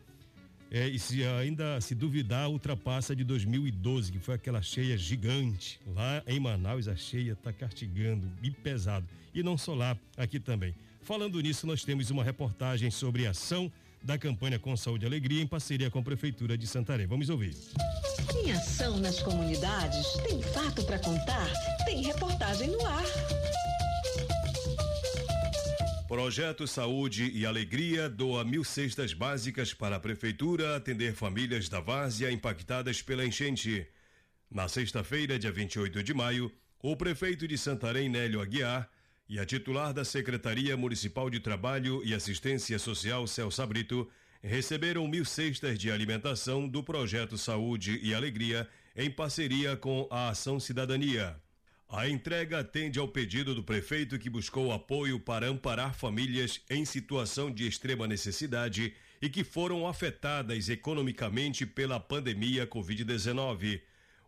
é, 0.70 0.88
e 0.88 0.98
se 0.98 1.24
ainda 1.24 1.80
se 1.80 1.94
duvidar, 1.94 2.48
ultrapassa 2.48 3.14
de 3.14 3.24
2012, 3.24 4.12
que 4.12 4.18
foi 4.18 4.34
aquela 4.34 4.60
cheia 4.60 4.96
gigante. 4.98 5.80
Lá 5.94 6.22
em 6.26 6.40
Manaus, 6.40 6.88
a 6.88 6.96
cheia 6.96 7.32
está 7.32 7.52
castigando 7.52 8.30
e 8.42 8.50
pesado. 8.50 9.06
E 9.34 9.42
não 9.42 9.56
só 9.56 9.74
lá, 9.74 9.96
aqui 10.16 10.40
também. 10.40 10.74
Falando 11.02 11.40
nisso, 11.40 11.66
nós 11.66 11.84
temos 11.84 12.10
uma 12.10 12.24
reportagem 12.24 12.90
sobre 12.90 13.26
a 13.26 13.30
ação 13.30 13.70
da 14.02 14.18
campanha 14.18 14.58
Com 14.58 14.76
Saúde 14.76 15.04
e 15.04 15.06
Alegria 15.06 15.42
em 15.42 15.46
parceria 15.46 15.90
com 15.90 15.98
a 15.98 16.02
Prefeitura 16.02 16.58
de 16.58 16.66
Santarém. 16.66 17.06
Vamos 17.06 17.28
ouvir. 17.28 17.54
Em 18.34 18.52
ação 18.52 18.98
nas 18.98 19.20
comunidades, 19.20 20.06
tem 20.28 20.42
fato 20.42 20.84
para 20.84 20.98
contar, 20.98 21.48
tem 21.84 22.02
reportagem 22.02 22.70
no 22.70 22.86
ar. 22.86 23.04
Projeto 26.06 26.68
Saúde 26.68 27.32
e 27.34 27.44
Alegria 27.44 28.08
doa 28.08 28.44
mil 28.44 28.62
cestas 28.62 29.12
básicas 29.12 29.74
para 29.74 29.96
a 29.96 30.00
Prefeitura 30.00 30.76
atender 30.76 31.12
famílias 31.14 31.68
da 31.68 31.80
várzea 31.80 32.30
impactadas 32.30 33.02
pela 33.02 33.26
enchente. 33.26 33.84
Na 34.48 34.68
sexta-feira, 34.68 35.36
dia 35.36 35.50
28 35.50 36.04
de 36.04 36.14
maio, 36.14 36.52
o 36.80 36.96
prefeito 36.96 37.48
de 37.48 37.58
Santarém, 37.58 38.08
Nélio 38.08 38.40
Aguiar, 38.40 38.88
e 39.28 39.40
a 39.40 39.44
titular 39.44 39.92
da 39.92 40.04
Secretaria 40.04 40.76
Municipal 40.76 41.28
de 41.28 41.40
Trabalho 41.40 42.00
e 42.04 42.14
Assistência 42.14 42.78
Social, 42.78 43.26
Celso 43.26 43.66
Brito, 43.66 44.08
receberam 44.40 45.08
mil 45.08 45.24
cestas 45.24 45.76
de 45.76 45.90
alimentação 45.90 46.68
do 46.68 46.84
Projeto 46.84 47.36
Saúde 47.36 47.98
e 48.00 48.14
Alegria 48.14 48.68
em 48.94 49.10
parceria 49.10 49.76
com 49.76 50.06
a 50.08 50.28
Ação 50.28 50.60
Cidadania. 50.60 51.36
A 51.88 52.08
entrega 52.08 52.58
atende 52.58 52.98
ao 52.98 53.06
pedido 53.06 53.54
do 53.54 53.62
prefeito 53.62 54.18
que 54.18 54.28
buscou 54.28 54.72
apoio 54.72 55.20
para 55.20 55.46
amparar 55.46 55.94
famílias 55.94 56.60
em 56.68 56.84
situação 56.84 57.48
de 57.48 57.66
extrema 57.66 58.08
necessidade 58.08 58.92
e 59.22 59.28
que 59.28 59.44
foram 59.44 59.86
afetadas 59.86 60.68
economicamente 60.68 61.64
pela 61.64 62.00
pandemia 62.00 62.66
Covid-19. 62.66 63.80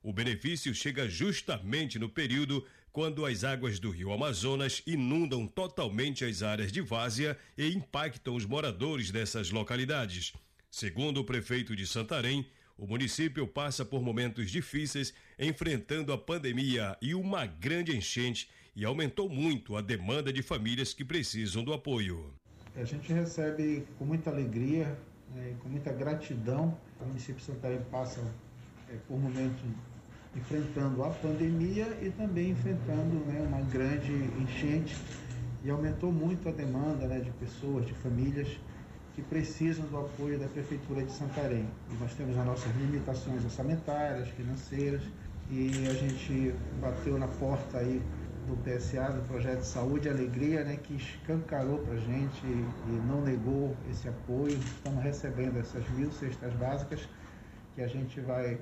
O 0.04 0.12
benefício 0.12 0.72
chega 0.72 1.08
justamente 1.08 1.98
no 1.98 2.08
período 2.08 2.64
quando 2.92 3.26
as 3.26 3.42
águas 3.42 3.80
do 3.80 3.90
rio 3.90 4.12
Amazonas 4.12 4.80
inundam 4.86 5.44
totalmente 5.44 6.24
as 6.24 6.44
áreas 6.44 6.70
de 6.70 6.80
várzea 6.80 7.36
e 7.56 7.68
impactam 7.68 8.36
os 8.36 8.46
moradores 8.46 9.10
dessas 9.10 9.50
localidades. 9.50 10.32
Segundo 10.70 11.18
o 11.18 11.24
prefeito 11.24 11.74
de 11.74 11.86
Santarém, 11.88 12.46
o 12.78 12.86
município 12.86 13.44
passa 13.44 13.84
por 13.84 14.00
momentos 14.00 14.48
difíceis, 14.50 15.12
enfrentando 15.36 16.12
a 16.12 16.16
pandemia 16.16 16.96
e 17.02 17.12
uma 17.12 17.44
grande 17.44 17.94
enchente, 17.96 18.48
e 18.76 18.84
aumentou 18.84 19.28
muito 19.28 19.76
a 19.76 19.82
demanda 19.82 20.32
de 20.32 20.40
famílias 20.40 20.94
que 20.94 21.04
precisam 21.04 21.64
do 21.64 21.72
apoio. 21.72 22.32
A 22.76 22.84
gente 22.84 23.12
recebe 23.12 23.84
com 23.98 24.04
muita 24.04 24.30
alegria, 24.30 24.96
né, 25.34 25.56
com 25.60 25.68
muita 25.68 25.92
gratidão. 25.92 26.78
O 27.00 27.06
município 27.06 27.34
de 27.36 27.42
Santarém 27.42 27.80
passa 27.90 28.20
é, 28.88 28.94
por 29.08 29.18
momentos 29.18 29.60
enfrentando 30.36 31.02
a 31.02 31.10
pandemia 31.10 31.98
e 32.00 32.10
também 32.10 32.50
enfrentando 32.50 33.16
né, 33.26 33.40
uma 33.40 33.60
grande 33.62 34.12
enchente 34.12 34.96
e 35.64 35.70
aumentou 35.70 36.12
muito 36.12 36.48
a 36.48 36.52
demanda 36.52 37.08
né, 37.08 37.18
de 37.18 37.32
pessoas, 37.32 37.84
de 37.84 37.94
famílias 37.94 38.48
que 39.18 39.22
precisam 39.22 39.84
do 39.86 39.98
apoio 39.98 40.38
da 40.38 40.46
Prefeitura 40.46 41.02
de 41.02 41.10
Santarém. 41.10 41.66
E 41.90 41.94
nós 42.00 42.14
temos 42.14 42.38
as 42.38 42.46
nossas 42.46 42.72
limitações 42.76 43.44
orçamentárias, 43.44 44.28
financeiras, 44.28 45.02
e 45.50 45.88
a 45.90 45.94
gente 45.94 46.54
bateu 46.80 47.18
na 47.18 47.26
porta 47.26 47.78
aí 47.78 48.00
do 48.46 48.56
PSA, 48.58 49.10
do 49.10 49.26
Projeto 49.26 49.58
de 49.58 49.66
Saúde 49.66 50.06
e 50.06 50.10
Alegria, 50.12 50.62
né, 50.62 50.76
que 50.76 50.94
escancarou 50.94 51.78
para 51.78 51.94
a 51.94 51.98
gente 51.98 52.46
e 52.46 53.02
não 53.08 53.20
negou 53.20 53.76
esse 53.90 54.08
apoio. 54.08 54.56
Estamos 54.56 55.02
recebendo 55.02 55.58
essas 55.58 55.88
mil 55.90 56.12
cestas 56.12 56.52
básicas 56.54 57.08
que 57.74 57.82
a 57.82 57.88
gente 57.88 58.20
vai, 58.20 58.56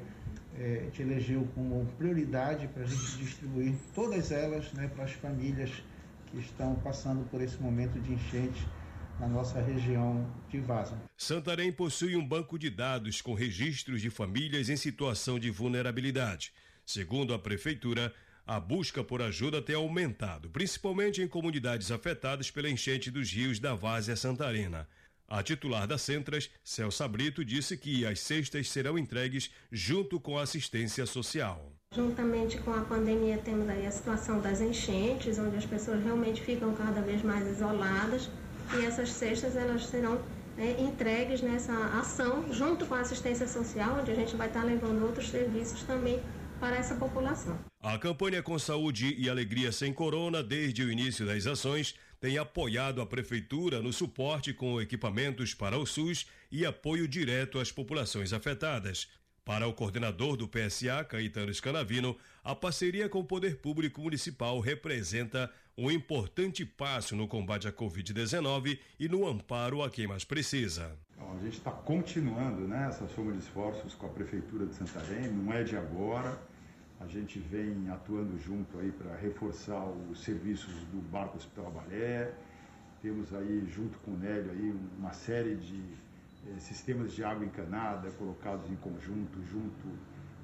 é, 0.59 0.89
te 0.91 1.03
elegeu 1.03 1.47
como 1.55 1.85
prioridade 1.99 2.67
para 2.69 2.83
a 2.83 2.87
gente 2.87 3.19
distribuir 3.19 3.75
todas 3.95 4.33
elas 4.33 4.73
né, 4.73 4.91
para 4.95 5.05
as 5.05 5.13
famílias 5.13 5.71
que 6.29 6.39
estão 6.39 6.77
passando 6.77 7.29
por 7.31 7.43
esse 7.43 7.61
momento 7.61 8.01
de 8.01 8.15
enchente 8.15 8.67
na 9.19 9.27
nossa 9.27 9.61
região 9.61 10.27
de 10.49 10.61
Vaza. 10.61 11.01
Santarém 11.17 11.73
possui 11.73 12.17
um 12.17 12.27
banco 12.27 12.59
de 12.59 12.71
dados 12.71 13.21
com 13.21 13.35
registros 13.35 14.01
de 14.03 14.11
famílias 14.11 14.69
em 14.69 14.77
situação 14.77 15.39
de 15.39 15.51
vulnerabilidade. 15.51 16.53
Segundo 16.85 17.33
a 17.35 17.39
prefeitura, 17.39 18.13
a 18.47 18.61
busca 18.61 19.03
por 19.03 19.21
ajuda 19.21 19.61
tem 19.61 19.75
aumentado, 19.75 20.49
principalmente 20.51 21.21
em 21.21 21.27
comunidades 21.27 21.91
afetadas 21.91 22.51
pela 22.51 22.71
enchente 22.71 23.11
dos 23.11 23.31
rios 23.33 23.59
da 23.59 23.75
Várzea 23.75 24.15
Santarena. 24.15 24.89
A 25.29 25.43
titular 25.43 25.89
da 25.89 25.99
Centras, 25.99 26.49
Celsa 26.63 27.09
Brito, 27.09 27.45
disse 27.45 27.77
que 27.77 28.07
as 28.07 28.21
cestas 28.21 28.71
serão 28.71 28.97
entregues 28.97 29.51
junto 29.73 30.21
com 30.21 30.39
a 30.39 30.43
assistência 30.43 31.05
social. 31.05 31.73
Juntamente 31.93 32.59
com 32.59 32.73
a 32.73 32.83
pandemia, 32.83 33.39
temos 33.39 33.69
aí 33.69 33.87
a 33.87 33.91
situação 33.91 34.41
das 34.41 34.61
enchentes, 34.61 35.39
onde 35.39 35.57
as 35.57 35.67
pessoas 35.67 36.05
realmente 36.05 36.43
ficam 36.43 36.73
cada 36.75 37.01
vez 37.01 37.23
mais 37.23 37.49
isoladas 37.49 38.31
e 38.75 38.85
essas 38.85 39.11
cestas 39.11 39.57
elas 39.57 39.87
serão 39.87 40.21
né, 40.57 40.77
entregues 40.79 41.43
nessa 41.43 41.73
ação 41.99 42.53
junto 42.53 42.87
com 42.87 42.95
a 42.95 43.01
assistência 43.01 43.47
social, 43.47 43.99
onde 44.01 44.11
a 44.11 44.15
gente 44.15 44.35
vai 44.37 44.49
estar 44.49 44.65
levando 44.65 45.05
outros 45.05 45.29
serviços 45.29 45.83
também 45.83 46.21
para 46.59 46.77
essa 46.77 46.95
população. 46.95 47.59
A 47.83 47.99
campanha 47.99 48.43
com 48.43 48.59
saúde 48.59 49.15
e 49.19 49.29
alegria 49.29 49.71
sem 49.71 49.93
corona, 49.93 50.43
desde 50.43 50.83
o 50.83 50.91
início 50.91 51.27
das 51.27 51.47
ações, 51.47 51.95
tem 52.19 52.39
apoiado 52.39 53.01
a 53.01 53.07
prefeitura 53.07 53.83
no 53.83 53.93
suporte 53.93 54.53
com 54.53 54.81
equipamentos 54.81 55.55
para 55.55 55.79
o 55.79 55.87
SUS 55.87 56.27
e 56.51 56.65
apoio 56.65 57.07
direto 57.07 57.59
às 57.59 57.71
populações 57.71 58.33
afetadas. 58.33 59.09
Para 59.45 59.69
o 59.69 59.73
coordenador 59.73 60.37
do 60.37 60.49
PSA, 60.49 61.05
Caetano 61.05 61.55
Scanavino, 61.55 62.17
a 62.43 62.53
parceria 62.53 63.09
com 63.09 63.21
o 63.21 63.25
Poder 63.25 63.59
Público 63.59 64.01
Municipal 64.01 64.59
representa 64.59 65.49
um 65.79 65.91
importante 65.91 66.65
passo 66.65 67.15
no 67.15 67.29
combate 67.29 67.69
à 67.69 67.73
Covid-19 67.73 68.79
e 68.99 69.09
no 69.09 69.27
amparo 69.27 69.83
a 69.83 69.91
quem 69.91 70.07
mais 70.07 70.25
precisa. 70.25 70.97
Então, 71.13 71.33
a 71.33 71.39
gente 71.39 71.59
está 71.59 71.71
continuando 71.71 72.63
né, 72.67 72.87
essa 72.89 73.07
soma 73.09 73.33
de 73.33 73.39
esforços 73.39 73.95
com 73.95 74.07
a 74.07 74.09
Prefeitura 74.09 74.65
de 74.65 74.75
Santarém, 74.75 75.29
não 75.29 75.53
é 75.53 75.63
de 75.63 75.77
agora. 75.77 76.41
A 76.99 77.07
gente 77.07 77.39
vem 77.39 77.91
atuando 77.91 78.39
junto 78.39 78.79
aí 78.79 78.91
para 78.91 79.15
reforçar 79.17 79.85
os 80.11 80.23
serviços 80.25 80.73
do 80.85 80.99
Barco 81.11 81.37
Hospital 81.37 81.71
Balé. 81.71 82.33
Temos 83.03 83.35
aí, 83.35 83.67
junto 83.69 83.99
com 83.99 84.13
o 84.13 84.17
Nélio, 84.17 84.51
aí, 84.51 84.75
uma 84.99 85.13
série 85.13 85.57
de 85.57 85.79
eh, 86.49 86.59
sistemas 86.59 87.13
de 87.13 87.23
água 87.23 87.45
encanada 87.45 88.11
colocados 88.13 88.71
em 88.71 88.77
conjunto, 88.77 89.45
junto 89.45 89.87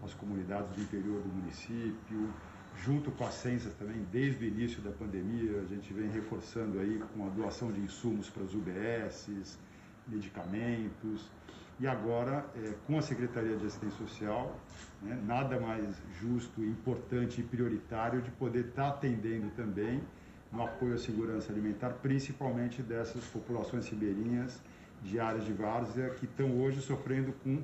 às 0.05 0.13
comunidades 0.13 0.71
do 0.77 0.83
interior 0.83 1.23
do 1.23 1.29
município 1.31 2.35
junto 2.77 3.11
com 3.13 3.25
as 3.25 3.35
ciências 3.35 3.73
também, 3.75 4.05
desde 4.11 4.45
o 4.45 4.49
início 4.49 4.83
da 4.83 4.91
pandemia, 4.91 5.61
a 5.61 5.65
gente 5.65 5.93
vem 5.93 6.11
reforçando 6.11 6.79
aí 6.81 7.03
com 7.15 7.27
a 7.27 7.29
doação 7.29 7.71
de 7.71 7.81
insumos 7.81 8.29
para 8.29 8.43
as 8.43 8.55
UBSs, 8.55 9.59
medicamentos, 10.09 11.31
e 11.79 11.87
agora 11.87 12.45
é, 12.57 12.75
com 12.87 12.99
a 12.99 13.03
Secretaria 13.03 13.57
de 13.57 13.67
Assistência 13.67 13.99
Social, 13.99 14.57
né, 15.01 15.21
nada 15.27 15.59
mais 15.59 15.97
justo, 16.21 16.63
importante 16.63 17.41
e 17.41 17.45
prioritário 17.45 18.23
de 18.23 18.31
poder 18.33 18.67
estar 18.67 18.85
tá 18.85 18.89
atendendo 18.91 19.51
também 19.51 20.01
no 20.53 20.63
apoio 20.63 20.95
à 20.95 20.99
segurança 20.99 21.51
alimentar, 21.51 21.91
principalmente 22.03 22.83
dessas 22.83 23.25
populações 23.25 23.89
ribeirinhas 23.89 24.61
de 25.03 25.19
áreas 25.19 25.45
de 25.45 25.53
várzea 25.53 26.11
que 26.11 26.27
estão 26.27 26.61
hoje 26.61 26.81
sofrendo 26.81 27.33
com 27.43 27.63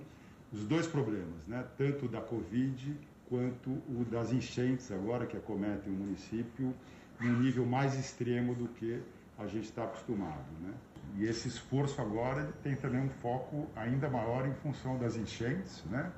os 0.52 0.64
dois 0.64 0.86
problemas, 0.86 1.46
né, 1.46 1.64
tanto 1.76 2.08
da 2.08 2.20
Covid 2.20 2.96
quanto 3.28 3.70
o 3.70 4.04
das 4.10 4.32
enchentes 4.32 4.90
agora 4.90 5.26
que 5.26 5.36
acometem 5.36 5.92
o 5.92 5.96
município 5.96 6.74
num 7.20 7.38
nível 7.40 7.66
mais 7.66 7.98
extremo 7.98 8.54
do 8.54 8.68
que 8.68 9.02
a 9.36 9.46
gente 9.46 9.64
está 9.64 9.84
acostumado. 9.84 10.50
Né? 10.60 10.74
E 11.16 11.24
esse 11.24 11.48
esforço 11.48 12.00
agora 12.00 12.52
tem 12.62 12.74
também 12.76 13.00
um 13.00 13.08
foco 13.08 13.68
ainda 13.76 14.08
maior 14.08 14.46
em 14.46 14.54
função 14.54 14.98
das 14.98 15.16
enchentes, 15.16 15.84
né? 15.86 16.12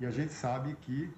E 0.00 0.06
a 0.06 0.10
gente 0.10 0.32
sabe 0.32 0.76
que 0.82 1.10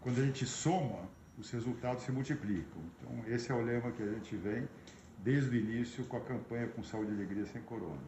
quando 0.00 0.20
a 0.20 0.24
gente 0.24 0.46
soma, 0.46 1.08
os 1.38 1.50
resultados 1.50 2.02
se 2.02 2.12
multiplicam. 2.12 2.82
Então, 2.96 3.24
esse 3.26 3.50
é 3.50 3.54
o 3.54 3.62
lema 3.62 3.90
que 3.92 4.02
a 4.02 4.06
gente 4.06 4.36
vem 4.36 4.68
desde 5.18 5.50
o 5.50 5.54
início 5.54 6.04
com 6.04 6.16
a 6.16 6.20
campanha 6.20 6.68
Com 6.68 6.82
Saúde 6.82 7.10
e 7.12 7.14
Alegria 7.14 7.46
Sem 7.46 7.62
Corona. 7.62 8.02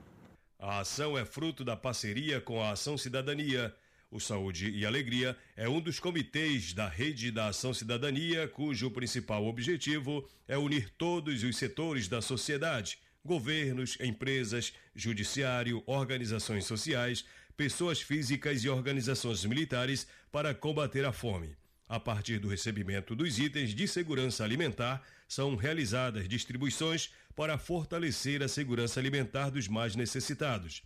A 0.59 0.81
ação 0.81 1.17
é 1.17 1.25
fruto 1.25 1.65
da 1.65 1.77
parceria 1.77 2.41
com 2.41 2.63
a 2.63 2.73
Ação 2.73 2.99
Cidadania. 2.99 3.75
O 4.11 4.19
Saúde 4.19 4.71
e 4.71 4.85
Alegria 4.85 5.37
é 5.57 5.69
um 5.69 5.81
dos 5.81 6.01
comitês 6.01 6.73
da 6.73 6.89
Rede 6.89 7.31
da 7.31 7.47
Ação 7.47 7.73
Cidadania, 7.73 8.49
cujo 8.49 8.91
principal 8.91 9.47
objetivo 9.47 10.29
é 10.49 10.59
unir 10.59 10.91
todos 10.99 11.45
os 11.45 11.57
setores 11.57 12.09
da 12.09 12.21
sociedade 12.21 12.99
governos, 13.25 13.99
empresas, 14.01 14.73
judiciário, 14.95 15.83
organizações 15.87 16.65
sociais, 16.65 17.25
pessoas 17.57 18.01
físicas 18.01 18.65
e 18.65 18.69
organizações 18.69 19.45
militares 19.45 20.07
para 20.33 20.55
combater 20.55 21.05
a 21.05 21.13
fome. 21.13 21.57
A 21.89 21.99
partir 21.99 22.39
do 22.39 22.49
recebimento 22.49 23.17
dos 23.17 23.39
itens 23.39 23.75
de 23.75 23.87
segurança 23.87 24.45
alimentar, 24.45 25.03
são 25.29 25.57
realizadas 25.57 26.29
distribuições 26.29 27.11
para 27.37 27.59
fortalecer 27.59 28.43
a 28.43 28.49
segurança 28.49 28.99
alimentar 28.99 29.51
dos 29.51 29.69
mais 29.69 29.95
necessitados. 29.97 30.83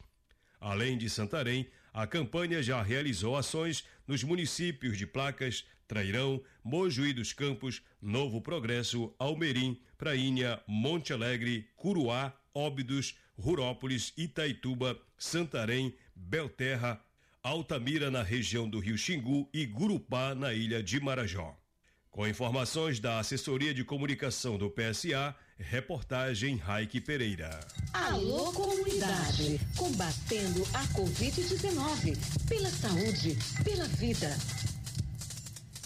Além 0.60 0.96
de 0.96 1.08
Santarém, 1.10 1.68
a 1.94 2.08
campanha 2.08 2.60
já 2.60 2.82
realizou 2.82 3.36
ações 3.36 3.84
nos 4.04 4.24
municípios 4.24 4.98
de 4.98 5.06
Placas, 5.06 5.64
Trairão, 5.86 6.42
Mojuí 6.64 7.12
dos 7.12 7.32
Campos, 7.32 7.80
Novo 8.02 8.40
Progresso, 8.40 9.14
Almerim, 9.16 9.80
Prainha, 9.96 10.60
Monte 10.66 11.12
Alegre, 11.12 11.70
Curuá, 11.76 12.34
Óbidos, 12.52 13.16
Rurópolis, 13.38 14.12
Itaituba, 14.16 15.00
Santarém, 15.16 15.94
Belterra, 16.16 17.00
Altamira 17.40 18.10
na 18.10 18.24
região 18.24 18.68
do 18.68 18.80
Rio 18.80 18.98
Xingu 18.98 19.48
e 19.54 19.64
Gurupá 19.64 20.34
na 20.34 20.52
ilha 20.52 20.82
de 20.82 20.98
Marajó. 20.98 21.56
Com 22.14 22.28
informações 22.28 23.00
da 23.00 23.18
Assessoria 23.18 23.74
de 23.74 23.82
Comunicação 23.82 24.56
do 24.56 24.70
PSA, 24.70 25.34
reportagem 25.58 26.54
Raik 26.54 27.00
Pereira. 27.00 27.58
Alô 27.92 28.52
comunidade, 28.52 29.58
combatendo 29.76 30.62
a 30.72 30.84
Covid-19, 30.96 32.16
pela 32.48 32.70
saúde, 32.70 33.36
pela 33.64 33.88
vida. 33.88 34.30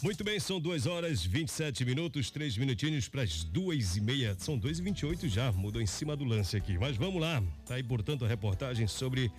Muito 0.02 0.22
bem, 0.22 0.38
são 0.38 0.60
duas 0.60 0.84
horas 0.84 1.24
27 1.24 1.86
minutos, 1.86 2.30
três 2.30 2.58
minutinhos 2.58 3.08
para 3.08 3.22
as 3.22 3.42
duas 3.42 3.96
e 3.96 4.00
meia. 4.02 4.36
São 4.38 4.58
dois 4.58 4.80
e 4.80 4.82
vinte 4.82 5.00
e 5.00 5.06
oito 5.06 5.26
já, 5.30 5.50
mudou 5.50 5.80
em 5.80 5.86
cima 5.86 6.14
do 6.14 6.24
lance 6.24 6.58
aqui. 6.58 6.76
Mas 6.76 6.94
vamos 6.94 7.22
lá, 7.22 7.42
tá 7.64 7.76
aí, 7.76 7.82
portanto, 7.82 8.26
a 8.26 8.28
reportagem 8.28 8.86
sobre 8.86 9.32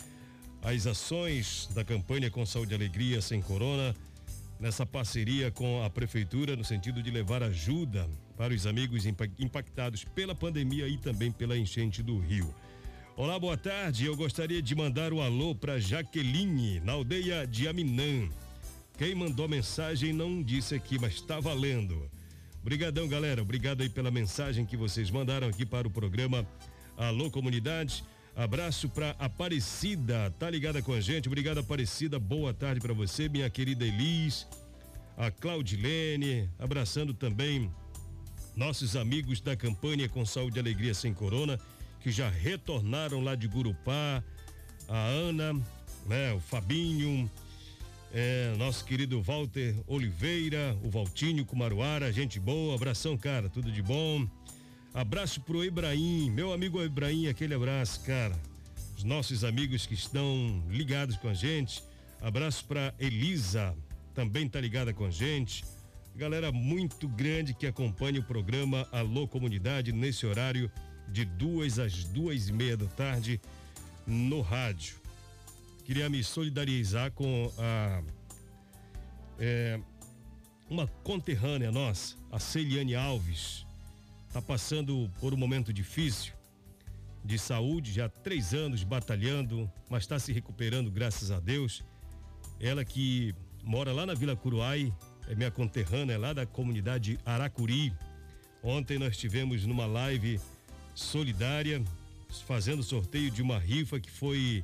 as 0.64 0.88
ações 0.88 1.70
da 1.72 1.86
campanha 1.86 2.32
com 2.32 2.44
Saúde 2.48 2.74
e 2.74 2.76
Alegria 2.76 3.22
Sem 3.22 3.44
Corona, 3.44 3.96
nessa 4.60 4.86
parceria 4.86 5.50
com 5.50 5.84
a 5.84 5.90
Prefeitura, 5.90 6.56
no 6.56 6.66
sentido 6.66 7.02
de 7.02 7.10
levar 7.10 7.42
ajuda 7.42 8.10
para 8.36 8.54
os 8.54 8.68
amigos 8.68 9.06
impactados 9.06 10.04
pela 10.04 10.36
pandemia 10.36 10.88
e 10.88 10.98
também 10.98 11.32
pela 11.32 11.58
enchente 11.58 12.04
do 12.04 12.20
Rio. 12.20 12.54
Olá, 13.16 13.40
boa 13.40 13.58
tarde. 13.58 14.06
Eu 14.06 14.16
gostaria 14.16 14.62
de 14.62 14.76
mandar 14.76 15.14
um 15.14 15.22
alô 15.22 15.56
para 15.56 15.80
Jaqueline, 15.80 16.80
na 16.82 16.94
aldeia 16.94 17.48
de 17.48 17.68
Aminã. 17.68 18.30
Quem 18.98 19.16
mandou 19.16 19.48
mensagem 19.48 20.12
não 20.12 20.44
disse 20.44 20.76
aqui, 20.76 21.00
mas 21.00 21.14
está 21.16 21.40
valendo. 21.40 22.10
Obrigadão, 22.62 23.08
galera. 23.08 23.42
Obrigado 23.42 23.82
aí 23.82 23.90
pela 23.90 24.12
mensagem 24.12 24.66
que 24.66 24.76
vocês 24.76 25.10
mandaram 25.10 25.48
aqui 25.48 25.66
para 25.66 25.88
o 25.88 25.92
programa 25.92 26.46
Alô 26.98 27.32
Comunidade. 27.32 28.04
Abraço 28.40 28.88
para 28.88 29.10
Aparecida, 29.20 30.34
tá 30.40 30.50
ligada 30.50 30.82
com 30.82 30.94
a 30.94 31.02
gente? 31.02 31.28
Obrigado, 31.28 31.58
Aparecida. 31.58 32.18
Boa 32.18 32.54
tarde 32.54 32.80
para 32.80 32.94
você, 32.94 33.28
minha 33.28 33.50
querida 33.50 33.86
Elis, 33.86 34.48
a 35.18 35.30
Claudilene, 35.30 36.50
abraçando 36.58 37.14
também 37.14 37.70
nossos 38.56 38.96
amigos 38.96 39.42
da 39.42 39.58
campanha 39.58 40.08
com 40.08 40.26
saúde 40.26 40.56
e 40.56 40.62
alegria 40.62 40.94
sem 40.94 41.14
corona, 41.14 41.60
que 42.00 42.12
já 42.12 42.30
retornaram 42.30 43.20
lá 43.22 43.36
de 43.36 43.46
Gurupá, 43.46 44.24
a 44.88 44.98
Ana, 44.98 45.54
né, 46.06 46.32
o 46.32 46.40
Fabinho, 46.40 47.30
é, 48.14 48.56
nosso 48.58 48.86
querido 48.86 49.22
Walter 49.22 49.76
Oliveira, 49.86 50.78
o 50.82 50.90
Valtinho 50.90 51.46
Kumaruara, 51.46 52.10
gente 52.14 52.40
boa, 52.40 52.74
abração, 52.74 53.18
cara, 53.18 53.50
tudo 53.50 53.70
de 53.70 53.82
bom. 53.82 54.26
Abraço 54.94 55.42
pro 55.42 55.64
Ibrahim, 55.64 56.30
meu 56.32 56.52
amigo 56.52 56.82
Ibrahim, 56.84 57.28
aquele 57.28 57.54
abraço, 57.54 58.02
cara. 58.02 58.38
Os 58.98 59.04
nossos 59.04 59.44
amigos 59.44 59.86
que 59.86 59.94
estão 59.94 60.64
ligados 60.70 61.16
com 61.18 61.30
a 61.30 61.34
gente. 61.34 61.84
Abraço 62.22 62.66
para 62.66 62.94
Elisa, 63.00 63.76
também 64.14 64.50
tá 64.50 64.60
ligada 64.60 64.94
com 64.94 65.06
a 65.06 65.12
gente. 65.12 65.64
Galera 66.16 66.52
muito 66.52 67.08
grande 67.08 67.54
que 67.54 67.68
acompanha 67.68 68.20
o 68.20 68.24
programa 68.24 68.88
Alô 68.92 69.28
Comunidade 69.28 69.92
nesse 69.94 70.26
horário 70.26 70.70
de 71.08 71.24
duas 71.24 71.80
às 71.80 72.04
duas 72.04 72.50
e 72.50 72.54
meia 72.54 72.76
da 72.76 72.88
tarde 72.88 73.40
no 74.06 74.42
rádio 74.42 75.00
queria 75.90 76.08
me 76.08 76.24
solidarizar 76.24 77.12
com 77.14 77.52
a 77.58 78.04
é, 79.40 79.80
uma 80.70 80.86
conterrânea 81.04 81.72
nossa, 81.72 82.16
a 82.32 82.38
Celiane 82.38 82.94
Alves, 82.94 83.66
está 84.30 84.42
passando 84.42 85.10
por 85.20 85.34
um 85.34 85.38
momento 85.38 85.74
difícil 85.74 86.34
de 87.26 87.38
saúde, 87.38 87.92
já 87.92 88.06
há 88.06 88.10
três 88.10 88.54
anos 88.54 88.84
batalhando, 88.84 89.70
mas 89.90 90.04
está 90.04 90.20
se 90.20 90.32
recuperando, 90.32 90.92
graças 90.92 91.32
a 91.32 91.40
Deus. 91.40 91.84
Ela 92.60 92.86
que 92.86 93.34
mora 93.64 93.92
lá 93.92 94.06
na 94.06 94.14
Vila 94.14 94.36
Curuai, 94.36 94.94
é 95.28 95.34
minha 95.34 95.50
conterrânea, 95.50 96.14
é 96.14 96.18
lá 96.18 96.32
da 96.32 96.46
comunidade 96.46 97.20
Aracuri. 97.26 97.92
Ontem 98.64 99.00
nós 99.00 99.18
tivemos 99.18 99.66
numa 99.66 99.88
live 99.88 100.40
solidária, 100.94 101.84
fazendo 102.48 102.84
sorteio 102.84 103.32
de 103.32 103.42
uma 103.42 103.58
rifa 103.58 104.00
que 104.00 104.12
foi 104.12 104.64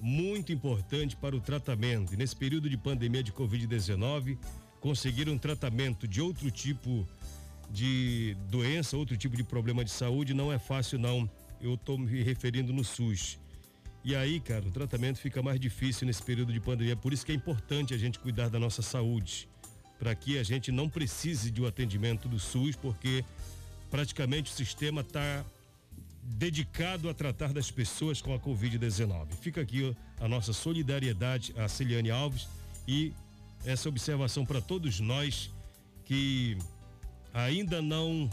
muito 0.00 0.52
importante 0.52 1.16
para 1.16 1.34
o 1.34 1.40
tratamento. 1.40 2.14
E 2.14 2.16
nesse 2.16 2.36
período 2.36 2.70
de 2.70 2.76
pandemia 2.76 3.24
de 3.24 3.32
Covid-19, 3.32 4.38
conseguir 4.80 5.28
um 5.28 5.36
tratamento 5.36 6.06
de 6.06 6.20
outro 6.20 6.48
tipo 6.50 7.06
de 7.70 8.36
doença, 8.48 8.96
outro 8.96 9.16
tipo 9.16 9.36
de 9.36 9.44
problema 9.44 9.84
de 9.84 9.90
saúde 9.90 10.34
não 10.34 10.52
é 10.52 10.58
fácil 10.58 10.98
não. 10.98 11.30
Eu 11.60 11.74
estou 11.74 11.96
me 11.98 12.22
referindo 12.22 12.72
no 12.72 12.84
SUS. 12.84 13.38
E 14.02 14.16
aí, 14.16 14.40
cara, 14.40 14.66
o 14.66 14.70
tratamento 14.70 15.18
fica 15.18 15.42
mais 15.42 15.60
difícil 15.60 16.06
nesse 16.06 16.22
período 16.22 16.52
de 16.52 16.60
pandemia. 16.60 16.96
Por 16.96 17.12
isso 17.12 17.24
que 17.24 17.32
é 17.32 17.34
importante 17.34 17.92
a 17.92 17.98
gente 17.98 18.18
cuidar 18.18 18.48
da 18.48 18.58
nossa 18.58 18.80
saúde, 18.82 19.46
para 19.98 20.14
que 20.14 20.38
a 20.38 20.42
gente 20.42 20.72
não 20.72 20.88
precise 20.88 21.50
de 21.50 21.60
um 21.62 21.66
atendimento 21.66 22.26
do 22.28 22.38
SUS, 22.38 22.74
porque 22.74 23.24
praticamente 23.90 24.50
o 24.50 24.54
sistema 24.54 25.02
está 25.02 25.44
dedicado 26.22 27.08
a 27.08 27.14
tratar 27.14 27.52
das 27.52 27.70
pessoas 27.70 28.22
com 28.22 28.34
a 28.34 28.38
Covid-19. 28.38 29.32
Fica 29.40 29.60
aqui 29.60 29.94
a 30.18 30.28
nossa 30.28 30.52
solidariedade 30.52 31.54
a 31.56 31.68
Celiane 31.68 32.10
Alves 32.10 32.48
e 32.88 33.12
essa 33.64 33.88
observação 33.88 34.46
para 34.46 34.60
todos 34.60 35.00
nós 35.00 35.50
que 36.04 36.56
ainda 37.32 37.80
não 37.80 38.28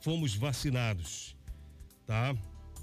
fomos 0.00 0.34
vacinados, 0.34 1.36
tá? 2.06 2.34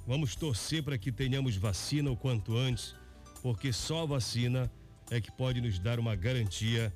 Vamos 0.08 0.36
torcer 0.36 0.84
para 0.84 0.98
que 0.98 1.12
tenhamos 1.12 1.56
vacina 1.56 2.10
o 2.10 2.18
quanto 2.18 2.58
antes, 2.58 2.96
porque 3.42 3.72
só 3.72 4.04
a 4.04 4.06
vacina 4.06 4.72
é 5.12 5.20
que 5.20 5.32
pode 5.32 5.62
nos 5.62 5.78
dar 5.80 6.00
uma 6.00 6.16
garantia 6.16 6.94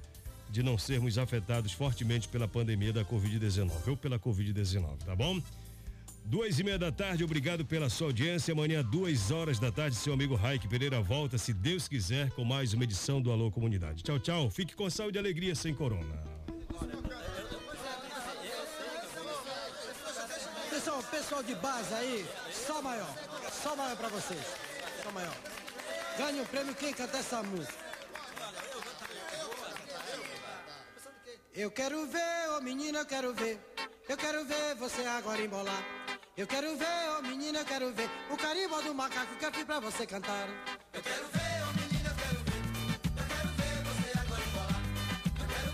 de 0.50 0.62
não 0.62 0.78
sermos 0.78 1.18
afetados 1.18 1.72
fortemente 1.72 2.28
pela 2.28 2.48
pandemia 2.48 2.94
da 2.94 3.04
Covid-19 3.04 3.72
ou 3.88 3.98
pela 3.98 4.20
Covid-19, 4.20 4.98
tá 5.06 5.16
bom? 5.16 5.42
Duas 6.26 6.58
e 6.58 6.64
meia 6.64 6.80
da 6.80 6.92
tarde, 6.92 7.24
obrigado 7.24 7.66
pela 7.66 7.90
sua 7.90 8.08
audiência. 8.08 8.54
Amanhã, 8.54 8.82
duas 8.82 9.30
horas 9.30 9.60
da 9.60 9.72
tarde, 9.72 9.96
seu 9.96 10.14
amigo 10.14 10.36
Raik 10.36 10.68
Pereira 10.70 11.02
volta, 11.02 11.38
se 11.38 11.54
Deus 11.54 11.88
quiser, 11.88 12.30
com 12.32 12.46
mais 12.46 12.74
uma 12.74 12.86
edição 12.86 13.22
do 13.22 13.30
Alô 13.30 13.52
Comunidade. 13.52 14.04
Tchau, 14.04 14.20
tchau. 14.20 14.50
Fique 14.50 14.74
com 14.74 14.90
saúde 14.90 15.18
e 15.18 15.20
alegria 15.20 15.54
sem 15.54 15.74
corona. 15.74 16.33
Pessoal, 21.24 21.42
de 21.42 21.56
base 21.56 21.94
aí, 21.94 22.30
só 22.52 22.82
maior. 22.82 23.08
Só 23.50 23.74
maior 23.78 23.96
pra 23.96 24.10
vocês. 24.10 24.42
Só 25.02 25.10
maior. 25.12 25.34
Ganhe 26.18 26.42
o 26.42 26.46
prêmio 26.46 26.76
quem 26.76 26.94
canta 26.94 27.18
essa 27.18 27.42
música. 27.42 27.74
Eu 31.56 31.72
quero 31.72 32.06
ver, 32.08 32.50
ô 32.58 32.62
menina, 32.62 33.00
eu 33.00 33.06
quero 33.06 33.34
ver. 33.34 33.58
Eu 34.10 34.18
quero 34.18 34.44
ver 34.44 34.76
você 34.76 35.06
agora 35.06 35.42
embolar. 35.42 35.82
Eu 36.36 36.46
quero 36.46 36.76
ver, 36.76 37.10
ô 37.18 37.22
menina, 37.22 37.60
eu 37.60 37.66
quero 37.66 37.94
ver 37.94 38.10
o 38.30 38.36
carimbo 38.36 38.82
do 38.82 38.94
macaco 38.94 39.34
que 39.38 39.46
eu 39.46 39.54
fiz 39.54 39.64
pra 39.64 39.80
você 39.80 40.06
cantar. 40.06 40.50
Eu 40.92 41.02
quero 41.02 41.26
ver. 41.28 41.43